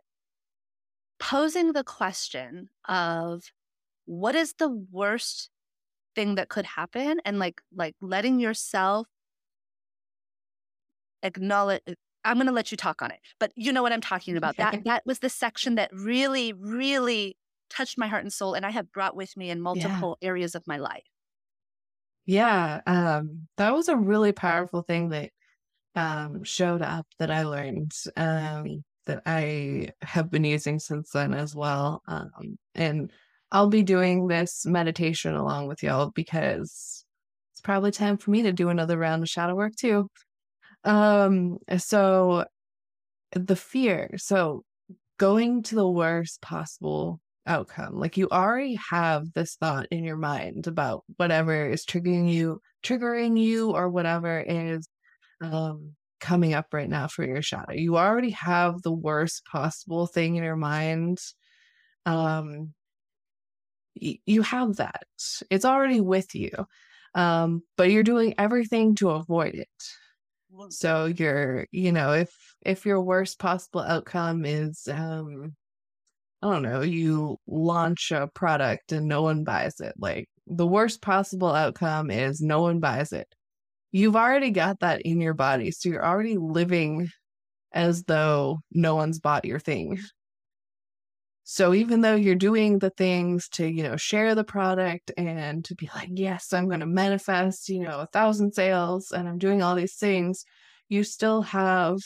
[1.20, 3.44] posing the question of
[4.06, 5.50] what is the worst
[6.14, 9.08] thing that could happen and like like letting yourself
[11.24, 11.82] acknowledge
[12.24, 13.20] I'm going to let you talk on it.
[13.40, 14.58] But you know what I'm talking about.
[14.58, 17.38] That that was the section that really really
[17.70, 20.28] touched my heart and soul and I have brought with me in multiple yeah.
[20.28, 21.04] areas of my life.
[22.26, 25.32] Yeah, um that was a really powerful thing that
[25.96, 31.56] um showed up that I learned um that I have been using since then as
[31.56, 32.02] well.
[32.08, 33.12] Um and
[33.52, 37.06] I'll be doing this meditation along with y'all because
[37.54, 40.10] it's probably time for me to do another round of shadow work too.
[40.84, 42.46] Um, so
[43.32, 44.64] the fear, so
[45.18, 47.96] going to the worst possible outcome.
[48.00, 53.40] Like you already have this thought in your mind about whatever is triggering you, triggering
[53.40, 54.88] you, or whatever is
[55.42, 55.96] um
[56.26, 57.74] coming up right now for your shadow.
[57.74, 61.20] You already have the worst possible thing in your mind.
[62.06, 62.74] Um
[64.02, 65.04] y- you have that.
[65.50, 66.52] It's already with you.
[67.14, 69.70] Um, but you're doing everything to avoid it.
[70.70, 72.32] So you're, you know, if
[72.66, 75.56] if your worst possible outcome is um
[76.42, 79.96] I don't know, you launch a product and no one buys it.
[79.98, 83.34] Like the worst possible outcome is no one buys it.
[83.96, 85.72] You've already got that in your body.
[85.72, 87.08] So you're already living
[87.72, 90.00] as though no one's bought your thing.
[91.46, 95.76] So even though you're doing the things to, you know, share the product and to
[95.76, 99.64] be like, yes, I'm going to manifest, you know, a thousand sales and I'm doing
[99.64, 100.44] all these things,
[100.90, 102.00] you still have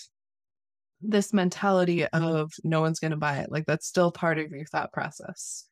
[1.02, 3.52] this mentality of no one's going to buy it.
[3.52, 5.66] Like that's still part of your thought process.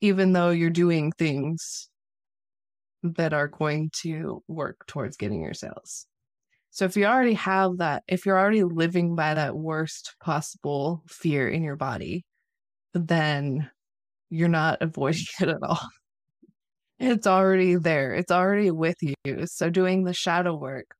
[0.00, 1.88] Even though you're doing things
[3.14, 6.06] that are going to work towards getting your sales.
[6.70, 11.48] So if you already have that, if you're already living by that worst possible fear
[11.48, 12.24] in your body,
[12.92, 13.70] then
[14.30, 15.80] you're not avoiding it at all.
[16.98, 19.46] It's already there, it's already with you.
[19.46, 20.94] So, doing the shadow work,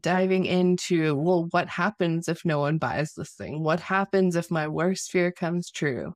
[0.00, 3.62] diving into, well, what happens if no one buys this thing?
[3.62, 6.14] What happens if my worst fear comes true?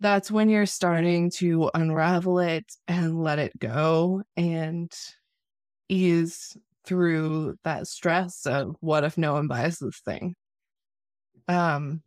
[0.00, 4.92] That's when you're starting to unravel it and let it go and
[5.88, 10.34] ease through that stress of what if no one buys this thing.
[11.48, 12.02] Um,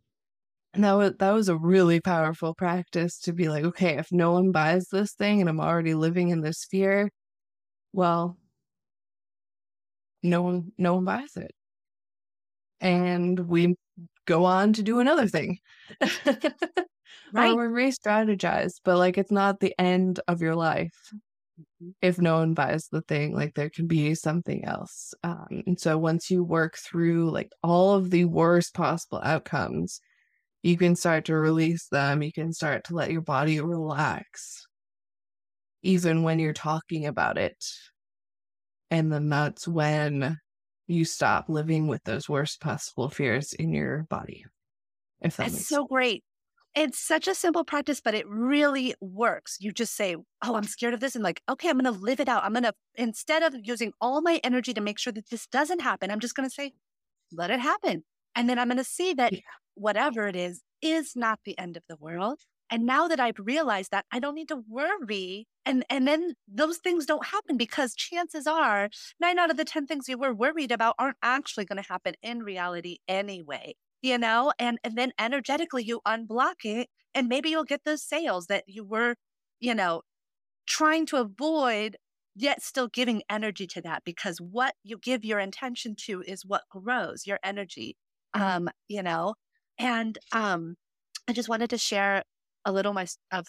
[0.74, 4.32] and that was that was a really powerful practice to be like, okay, if no
[4.32, 7.10] one buys this thing and I'm already living in this fear,
[7.92, 8.38] well,
[10.22, 11.52] no one no one buys it.
[12.80, 13.76] And we
[14.26, 15.58] go on to do another thing.
[17.32, 17.52] right.
[17.52, 21.90] Or we re-strategize, but like it's not the end of your life mm-hmm.
[22.02, 25.98] if no one buys the thing like there can be something else um, and so
[25.98, 30.00] once you work through like all of the worst possible outcomes
[30.62, 32.22] you can start to release them.
[32.22, 34.66] You can start to let your body relax,
[35.82, 37.64] even when you're talking about it.
[38.90, 40.36] And then that's when
[40.86, 44.46] you stop living with those worst possible fears in your body.
[45.20, 45.88] If that that's so sense.
[45.88, 46.24] great.
[46.78, 49.56] It's such a simple practice, but it really works.
[49.60, 51.14] You just say, Oh, I'm scared of this.
[51.14, 52.44] And like, okay, I'm going to live it out.
[52.44, 55.80] I'm going to, instead of using all my energy to make sure that this doesn't
[55.80, 56.72] happen, I'm just going to say,
[57.32, 58.04] let it happen.
[58.36, 59.40] And then I'm going to see that yeah
[59.78, 62.40] whatever it is, is not the end of the world.
[62.70, 65.46] And now that I've realized that, I don't need to worry.
[65.64, 69.86] And and then those things don't happen because chances are nine out of the 10
[69.86, 73.74] things you were worried about aren't actually going to happen in reality anyway.
[74.02, 78.46] You know, and, and then energetically you unblock it and maybe you'll get those sales
[78.46, 79.16] that you were,
[79.60, 80.02] you know,
[80.66, 81.96] trying to avoid
[82.36, 86.62] yet still giving energy to that because what you give your intention to is what
[86.70, 87.96] grows your energy.
[88.34, 89.34] Um, you know,
[89.78, 90.76] and um,
[91.28, 92.22] I just wanted to share
[92.64, 93.46] a little my of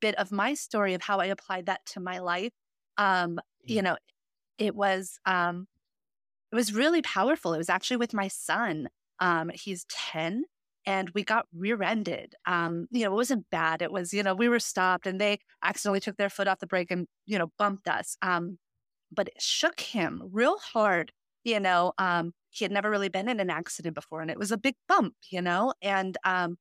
[0.00, 2.52] bit of my story of how I applied that to my life.
[2.98, 3.96] Um, you know,
[4.58, 5.66] it was um,
[6.52, 7.54] it was really powerful.
[7.54, 8.88] It was actually with my son.
[9.20, 10.44] Um, he's ten,
[10.86, 12.34] and we got rear-ended.
[12.46, 13.82] Um, you know, it wasn't bad.
[13.82, 16.66] It was, you know, we were stopped and they accidentally took their foot off the
[16.66, 18.16] brake and, you know, bumped us.
[18.22, 18.58] Um,
[19.12, 21.12] but it shook him real hard.
[21.44, 24.52] You know, um, he had never really been in an accident before and it was
[24.52, 26.56] a big bump, you know, and um,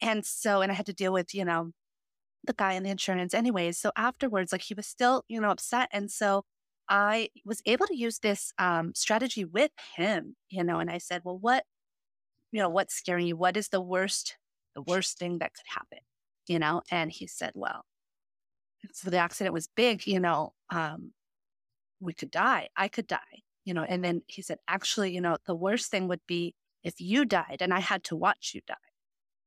[0.00, 1.72] and so and I had to deal with, you know,
[2.44, 3.78] the guy in the insurance anyways.
[3.78, 5.88] So afterwards, like he was still, you know, upset.
[5.92, 6.44] And so
[6.88, 11.22] I was able to use this um strategy with him, you know, and I said,
[11.24, 11.64] Well, what
[12.52, 13.36] you know, what's scaring you?
[13.36, 14.36] What is the worst,
[14.74, 15.98] the worst thing that could happen?
[16.46, 16.82] You know?
[16.90, 17.84] And he said, well,
[18.92, 21.12] so the accident was big, you know, um,
[22.00, 22.68] we could die.
[22.76, 23.82] I could die, you know.
[23.82, 27.58] And then he said, actually, you know, the worst thing would be if you died
[27.60, 28.74] and I had to watch you die.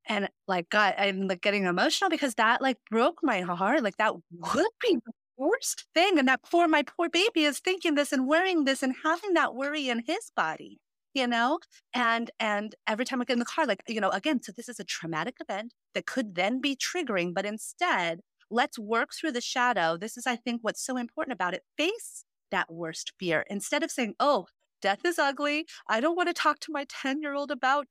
[0.07, 3.83] And like, God, I'm like getting emotional because that like broke my heart.
[3.83, 6.19] Like that would be the worst thing.
[6.19, 9.55] And that poor, my poor baby is thinking this and worrying this and having that
[9.55, 10.80] worry in his body
[11.13, 11.59] you know
[11.93, 14.69] and and every time i get in the car like you know again so this
[14.69, 19.41] is a traumatic event that could then be triggering but instead let's work through the
[19.41, 19.97] shadow.
[19.97, 21.63] This is i think what's so important about it.
[21.77, 23.45] Face that worst fear.
[23.49, 24.47] Instead of saying oh
[24.81, 25.65] death is ugly.
[25.87, 27.87] I don't want to talk to my 10 year old about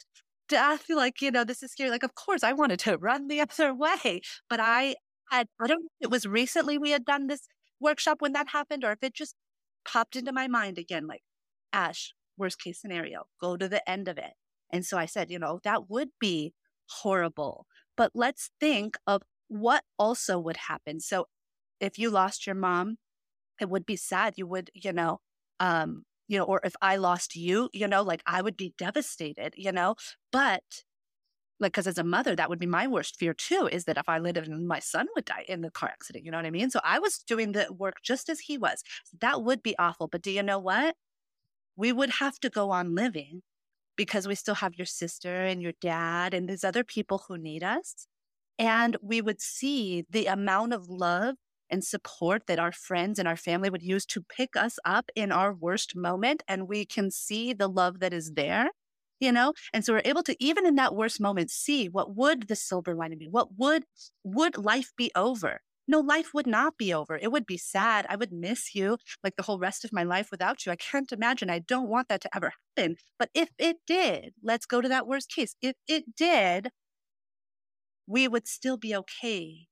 [0.48, 1.90] death like you know this is scary.
[1.90, 4.96] Like of course i wanted to run the other way but i
[5.30, 7.48] had i don't it was recently we had done this
[7.80, 9.34] workshop when that happened or if it just
[9.86, 11.22] popped into my mind again like
[11.72, 14.32] ash worst case scenario, go to the end of it.
[14.72, 16.54] And so I said, you know, that would be
[16.88, 17.66] horrible.
[17.96, 21.00] But let's think of what also would happen.
[21.00, 21.26] So
[21.80, 22.96] if you lost your mom,
[23.60, 24.34] it would be sad.
[24.36, 25.20] You would, you know,
[25.60, 29.54] um, you know, or if I lost you, you know, like I would be devastated,
[29.56, 29.96] you know,
[30.32, 30.62] but
[31.58, 34.08] like, cause as a mother, that would be my worst fear too, is that if
[34.08, 36.50] I lived and my son would die in the car accident, you know what I
[36.50, 36.70] mean?
[36.70, 38.82] So I was doing the work just as he was.
[39.20, 40.08] that would be awful.
[40.08, 40.94] But do you know what?
[41.80, 43.40] We would have to go on living
[43.96, 47.62] because we still have your sister and your dad and these other people who need
[47.62, 48.06] us.
[48.58, 51.36] And we would see the amount of love
[51.70, 55.32] and support that our friends and our family would use to pick us up in
[55.32, 56.42] our worst moment.
[56.46, 58.68] And we can see the love that is there,
[59.18, 59.54] you know?
[59.72, 62.94] And so we're able to, even in that worst moment, see what would the silver
[62.94, 63.28] lining be?
[63.28, 63.84] What would,
[64.22, 65.62] would life be over?
[65.90, 67.16] No, life would not be over.
[67.16, 68.06] It would be sad.
[68.08, 70.70] I would miss you like the whole rest of my life without you.
[70.70, 71.50] I can't imagine.
[71.50, 72.96] I don't want that to ever happen.
[73.18, 75.56] But if it did, let's go to that worst case.
[75.60, 76.70] If it did,
[78.06, 79.66] we would still be okay.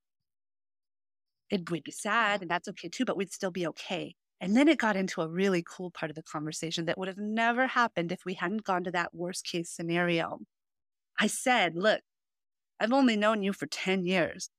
[1.50, 4.16] It would be sad, and that's okay too, but we'd still be okay.
[4.40, 7.18] And then it got into a really cool part of the conversation that would have
[7.18, 10.40] never happened if we hadn't gone to that worst case scenario.
[11.20, 12.00] I said, Look,
[12.80, 14.50] I've only known you for 10 years,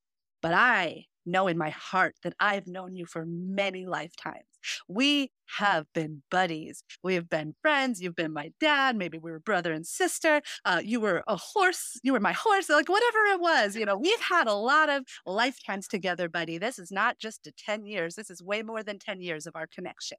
[0.42, 4.44] but I know in my heart that I've known you for many lifetimes.
[4.88, 6.84] We have been buddies.
[7.04, 8.02] We have been friends.
[8.02, 8.96] You've been my dad.
[8.96, 10.42] Maybe we were brother and sister.
[10.66, 12.00] Uh, you were a horse.
[12.04, 12.70] You were my horse.
[12.70, 16.58] Like whatever it was, you know, we've had a lot of lifetimes together, buddy.
[16.58, 18.16] This is not just a 10 years.
[18.16, 20.18] This is way more than 10 years of our connection.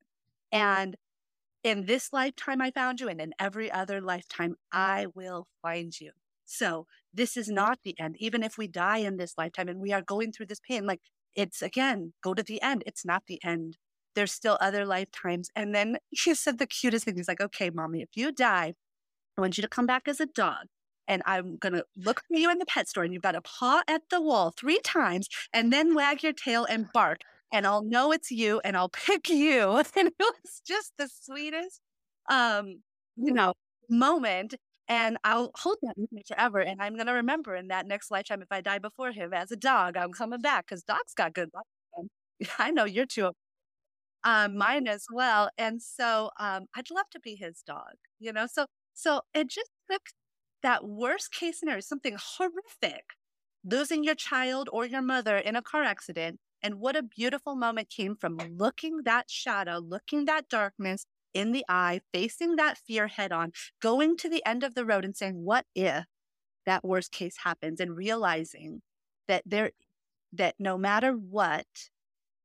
[0.53, 0.97] And
[1.63, 3.09] in this lifetime, I found you.
[3.09, 6.13] And in every other lifetime, I will find you.
[6.51, 8.17] So this is not the end.
[8.19, 11.01] Even if we die in this lifetime and we are going through this pain, like
[11.37, 12.83] it's again, go to the end.
[12.87, 13.77] It's not the end.
[14.17, 15.49] There's still other lifetimes.
[15.55, 17.17] And then he said the cutest thing.
[17.17, 18.75] He's like, okay, mommy, if you die,
[19.39, 20.67] I want you to come back as a dog.
[21.07, 23.41] And I'm going to look for you in the pet store and you've got to
[23.41, 27.21] paw at the wall three times and then wag your tail and bark.
[27.53, 29.83] And I'll know it's you and I'll pick you.
[29.97, 31.81] And it was just the sweetest,
[32.29, 32.83] um,
[33.17, 33.55] you know,
[33.89, 34.55] moment.
[34.91, 36.61] And I'll hold that with me forever.
[36.61, 39.53] And I'm going to remember in that next lifetime, if I die before him as
[39.53, 41.67] a dog, I'm coming back because dogs got good luck.
[42.59, 43.33] I know you're too.
[44.25, 45.51] Um, mine as well.
[45.59, 48.47] And so um, I'd love to be his dog, you know?
[48.47, 50.03] So, so it just took
[50.63, 53.05] that worst case scenario, something horrific,
[53.65, 56.39] losing your child or your mother in a car accident.
[56.63, 61.65] And what a beautiful moment came from looking that shadow, looking that darkness, in the
[61.69, 65.45] eye, facing that fear head on, going to the end of the road and saying,
[65.45, 66.07] what if
[66.67, 68.83] that worst case happens and realizing
[69.29, 69.71] that there,
[70.33, 71.67] that no matter what,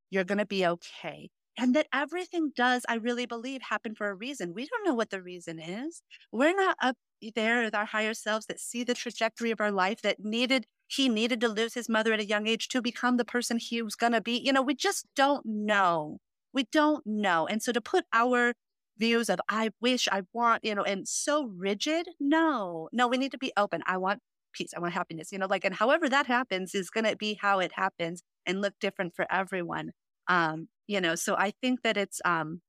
[0.09, 1.29] you're going to be okay.
[1.57, 4.53] And that everything does, I really believe, happen for a reason.
[4.53, 6.01] We don't know what the reason is.
[6.31, 6.97] We're not up
[7.33, 11.07] there with our higher selves that see the trajectory of our life that needed, he
[11.09, 13.95] needed to lose his mother at a young age to become the person he was
[13.95, 14.37] going to be.
[14.37, 16.19] You know, we just don't know
[16.55, 17.45] We don't know.
[17.45, 18.53] And so to put our
[18.97, 23.31] views of I wish, I want, you know, and so rigid, no, no, we need
[23.31, 23.81] to be open.
[23.85, 24.21] I want
[24.53, 24.71] peace.
[24.75, 27.59] I want happiness, you know, like, and however that happens is going to be how
[27.59, 29.91] it happens and look different for everyone.
[30.27, 32.61] Um, you know, so I think that it's, um,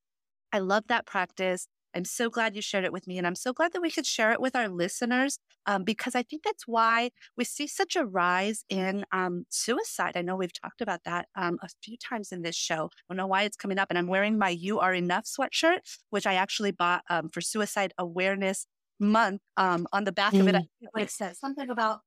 [0.52, 1.68] I love that practice.
[1.96, 3.16] I'm so glad you shared it with me.
[3.16, 6.22] And I'm so glad that we could share it with our listeners um, because I
[6.22, 10.12] think that's why we see such a rise in um, suicide.
[10.14, 12.90] I know we've talked about that um, a few times in this show.
[12.92, 13.88] I don't know why it's coming up.
[13.88, 15.78] And I'm wearing my You Are Enough sweatshirt,
[16.10, 18.66] which I actually bought um, for Suicide Awareness
[19.00, 19.40] Month.
[19.56, 20.40] Um, on the back mm.
[20.40, 21.02] of it, mm.
[21.02, 22.00] it says something about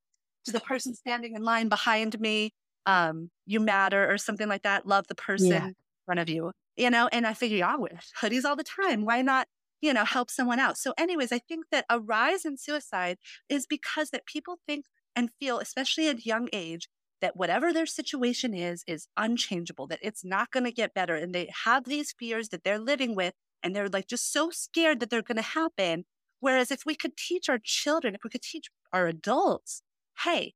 [0.46, 2.52] to the person standing in line behind me,
[2.86, 4.86] um, you matter or something like that.
[4.86, 5.66] Love the person yeah.
[5.66, 5.76] in
[6.06, 9.04] front of you you know, and I figure, yeah, I wear hoodies all the time.
[9.04, 9.50] Why not
[9.82, 10.78] you know, help someone out.
[10.78, 13.18] So, anyways, I think that a rise in suicide
[13.50, 16.88] is because that people think and feel, especially at young age,
[17.22, 21.16] that whatever their situation is, is unchangeable, that it's not going to get better.
[21.16, 25.00] And they have these fears that they're living with, and they're like just so scared
[25.00, 26.06] that they're going to happen.
[26.40, 29.82] Whereas if we could teach our children, if we could teach our adults,
[30.24, 30.54] hey,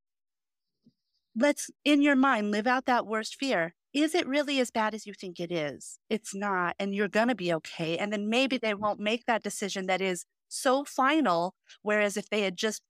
[1.35, 5.05] let's in your mind live out that worst fear is it really as bad as
[5.05, 5.99] you think it is?
[6.09, 7.97] It's not, and you're going to be okay.
[7.97, 11.55] And then maybe they won't make that decision that is so final.
[11.83, 12.81] Whereas if they had just,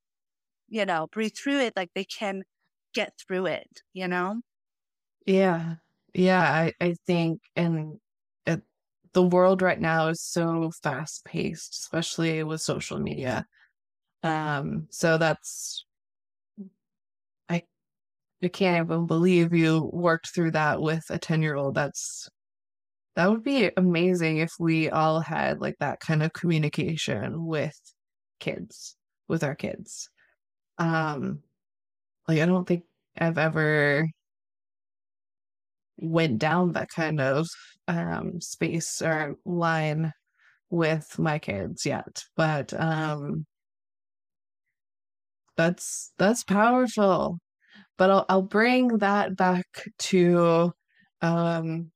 [0.70, 2.43] you know, breathe through it, like they can
[2.93, 4.41] get through it, you know?
[5.26, 5.76] Yeah.
[6.14, 6.41] Yeah.
[6.41, 7.99] I, I think, and
[8.45, 8.62] it,
[9.14, 13.45] the world right now is so fast paced, especially with social media.
[14.24, 15.86] Um, so that's
[18.44, 21.76] I can't even believe you worked through that with a 10 year old.
[21.76, 22.30] That's
[23.16, 27.78] that would be amazing if we all had like that kind of communication with
[28.39, 28.98] kids,
[29.30, 30.10] with our kids.
[30.80, 31.44] Um
[32.28, 32.86] like I don't think
[33.20, 34.08] I've ever
[35.98, 37.48] went down that kind of
[37.88, 40.14] um space or line
[40.70, 42.24] with my kids yet.
[42.38, 43.46] But um
[45.58, 47.39] that's that's powerful
[47.98, 49.66] but I'll, I'll bring that back
[50.00, 50.74] to
[51.22, 51.91] um,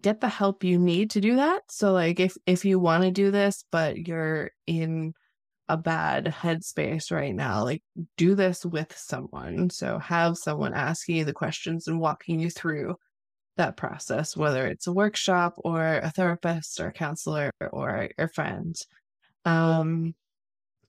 [0.00, 1.62] get the help you need to do that.
[1.70, 5.14] So like if if you want to do this but you're in
[5.68, 7.82] a bad headspace right now, like
[8.16, 9.70] do this with someone.
[9.70, 12.96] So have someone asking you the questions and walking you through
[13.56, 18.76] that process, whether it's a workshop or a therapist or a counselor or your friend.
[19.44, 20.14] Um,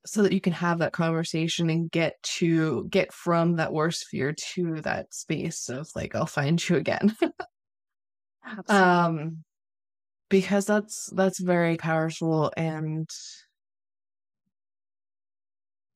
[0.07, 4.33] so that you can have that conversation and get to get from that worst fear
[4.53, 7.15] to that space of like I'll find you again.
[8.69, 9.43] um
[10.29, 13.09] because that's that's very powerful and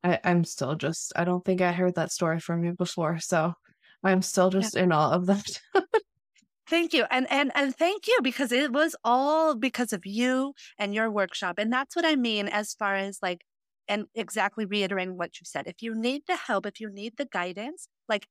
[0.04, 3.54] I, I'm still just I don't think I heard that story from you before, so
[4.04, 4.84] I'm still just yeah.
[4.84, 5.60] in awe of that.
[6.68, 7.06] Thank you.
[7.12, 11.56] And and and thank you because it was all because of you and your workshop.
[11.58, 13.42] And that's what I mean as far as like
[13.92, 15.68] and exactly reiterating what you said.
[15.68, 18.26] If you need the help, if you need the guidance, like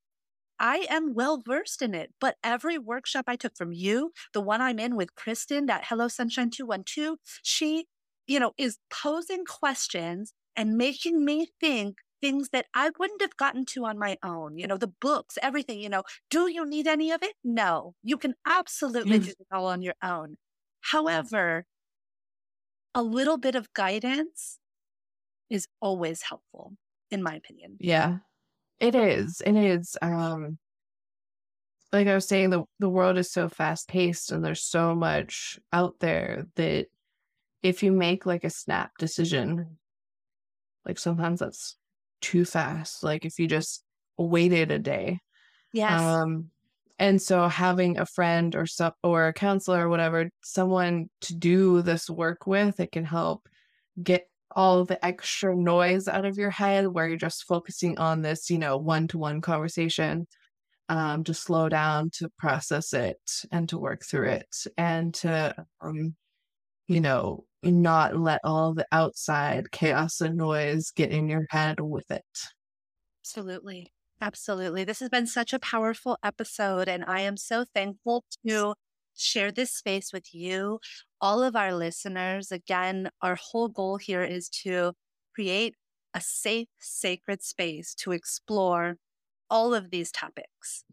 [0.59, 4.59] I am well versed in it, but every workshop I took from you, the one
[4.59, 7.85] I'm in with Kristen at Hello Sunshine 212, she,
[8.25, 13.63] you know, is posing questions and making me think things that I wouldn't have gotten
[13.65, 14.57] to on my own.
[14.57, 17.33] You know, the books, everything, you know, do you need any of it?
[17.43, 19.25] No, you can absolutely mm.
[19.25, 20.37] do it all on your own.
[20.81, 21.65] However,
[22.95, 24.57] a little bit of guidance
[25.51, 26.73] is always helpful,
[27.11, 27.77] in my opinion.
[27.79, 28.19] Yeah,
[28.79, 29.41] it is.
[29.45, 29.97] It is.
[30.01, 30.57] Um,
[31.91, 35.59] like I was saying, the the world is so fast paced, and there's so much
[35.73, 36.87] out there that
[37.61, 39.77] if you make like a snap decision,
[40.85, 41.75] like sometimes that's
[42.21, 43.03] too fast.
[43.03, 43.83] Like if you just
[44.17, 45.19] waited a day.
[45.73, 46.01] Yes.
[46.01, 46.49] Um,
[46.97, 51.81] and so having a friend or so or a counselor or whatever, someone to do
[51.81, 53.47] this work with, it can help
[54.01, 58.49] get all the extra noise out of your head where you're just focusing on this,
[58.49, 60.27] you know, one to one conversation,
[60.89, 63.19] um, to slow down, to process it
[63.51, 66.15] and to work through it and to, um,
[66.87, 72.11] you know, not let all the outside chaos and noise get in your head with
[72.11, 72.23] it.
[73.23, 73.87] Absolutely.
[74.19, 74.83] Absolutely.
[74.83, 78.75] This has been such a powerful episode, and I am so thankful to
[79.15, 80.79] share this space with you,
[81.19, 82.51] all of our listeners.
[82.51, 84.93] Again, our whole goal here is to
[85.33, 85.75] create
[86.13, 88.97] a safe, sacred space to explore
[89.49, 90.83] all of these topics.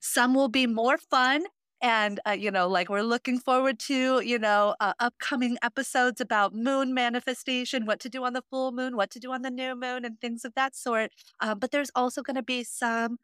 [0.00, 1.44] Some will be more fun.
[1.82, 6.54] And, uh, you know, like we're looking forward to, you know, uh, upcoming episodes about
[6.54, 9.74] moon manifestation, what to do on the full moon, what to do on the new
[9.74, 11.10] moon, and things of that sort.
[11.38, 13.18] Uh, but there's also going to be some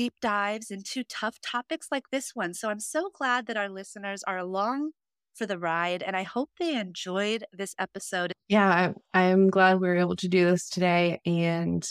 [0.00, 2.54] deep dives into tough topics like this one.
[2.54, 4.92] So I'm so glad that our listeners are along
[5.34, 8.32] for the ride, and I hope they enjoyed this episode.
[8.48, 11.20] Yeah, I, I'm glad we were able to do this today.
[11.26, 11.86] And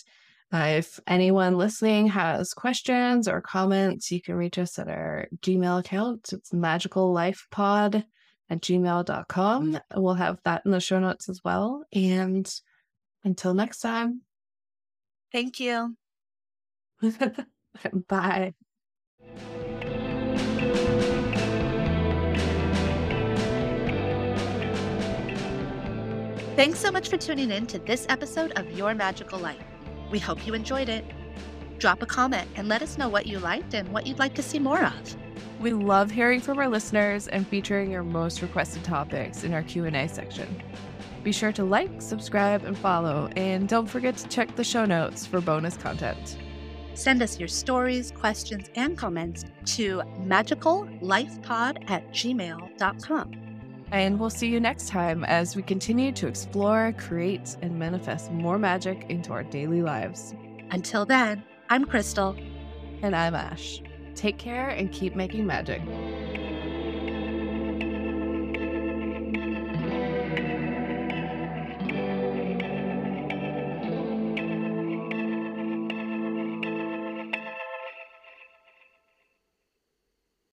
[0.51, 5.80] uh, if anyone listening has questions or comments, you can reach us at our Gmail
[5.80, 6.34] account.
[6.34, 8.03] It's magicallifepod
[8.49, 9.80] at gmail.com.
[9.95, 11.86] We'll have that in the show notes as well.
[11.93, 12.51] And
[13.24, 14.22] until next time.
[15.32, 15.95] Thank you.
[18.07, 18.53] Bye.
[26.55, 29.63] Thanks so much for tuning in to this episode of Your Magical Life.
[30.11, 31.05] We hope you enjoyed it.
[31.77, 34.43] Drop a comment and let us know what you liked and what you'd like to
[34.43, 35.15] see more of.
[35.61, 40.07] We love hearing from our listeners and featuring your most requested topics in our Q&A
[40.09, 40.61] section.
[41.23, 45.25] Be sure to like, subscribe, and follow, and don't forget to check the show notes
[45.25, 46.38] for bonus content.
[47.00, 53.32] Send us your stories, questions, and comments to magicallifepod at gmail.com.
[53.93, 58.60] And we'll see you next time as we continue to explore, create, and manifest more
[58.60, 60.36] magic into our daily lives.
[60.72, 62.36] Until then, I'm Crystal.
[63.02, 63.82] And I'm Ash.
[64.14, 65.82] Take care and keep making magic.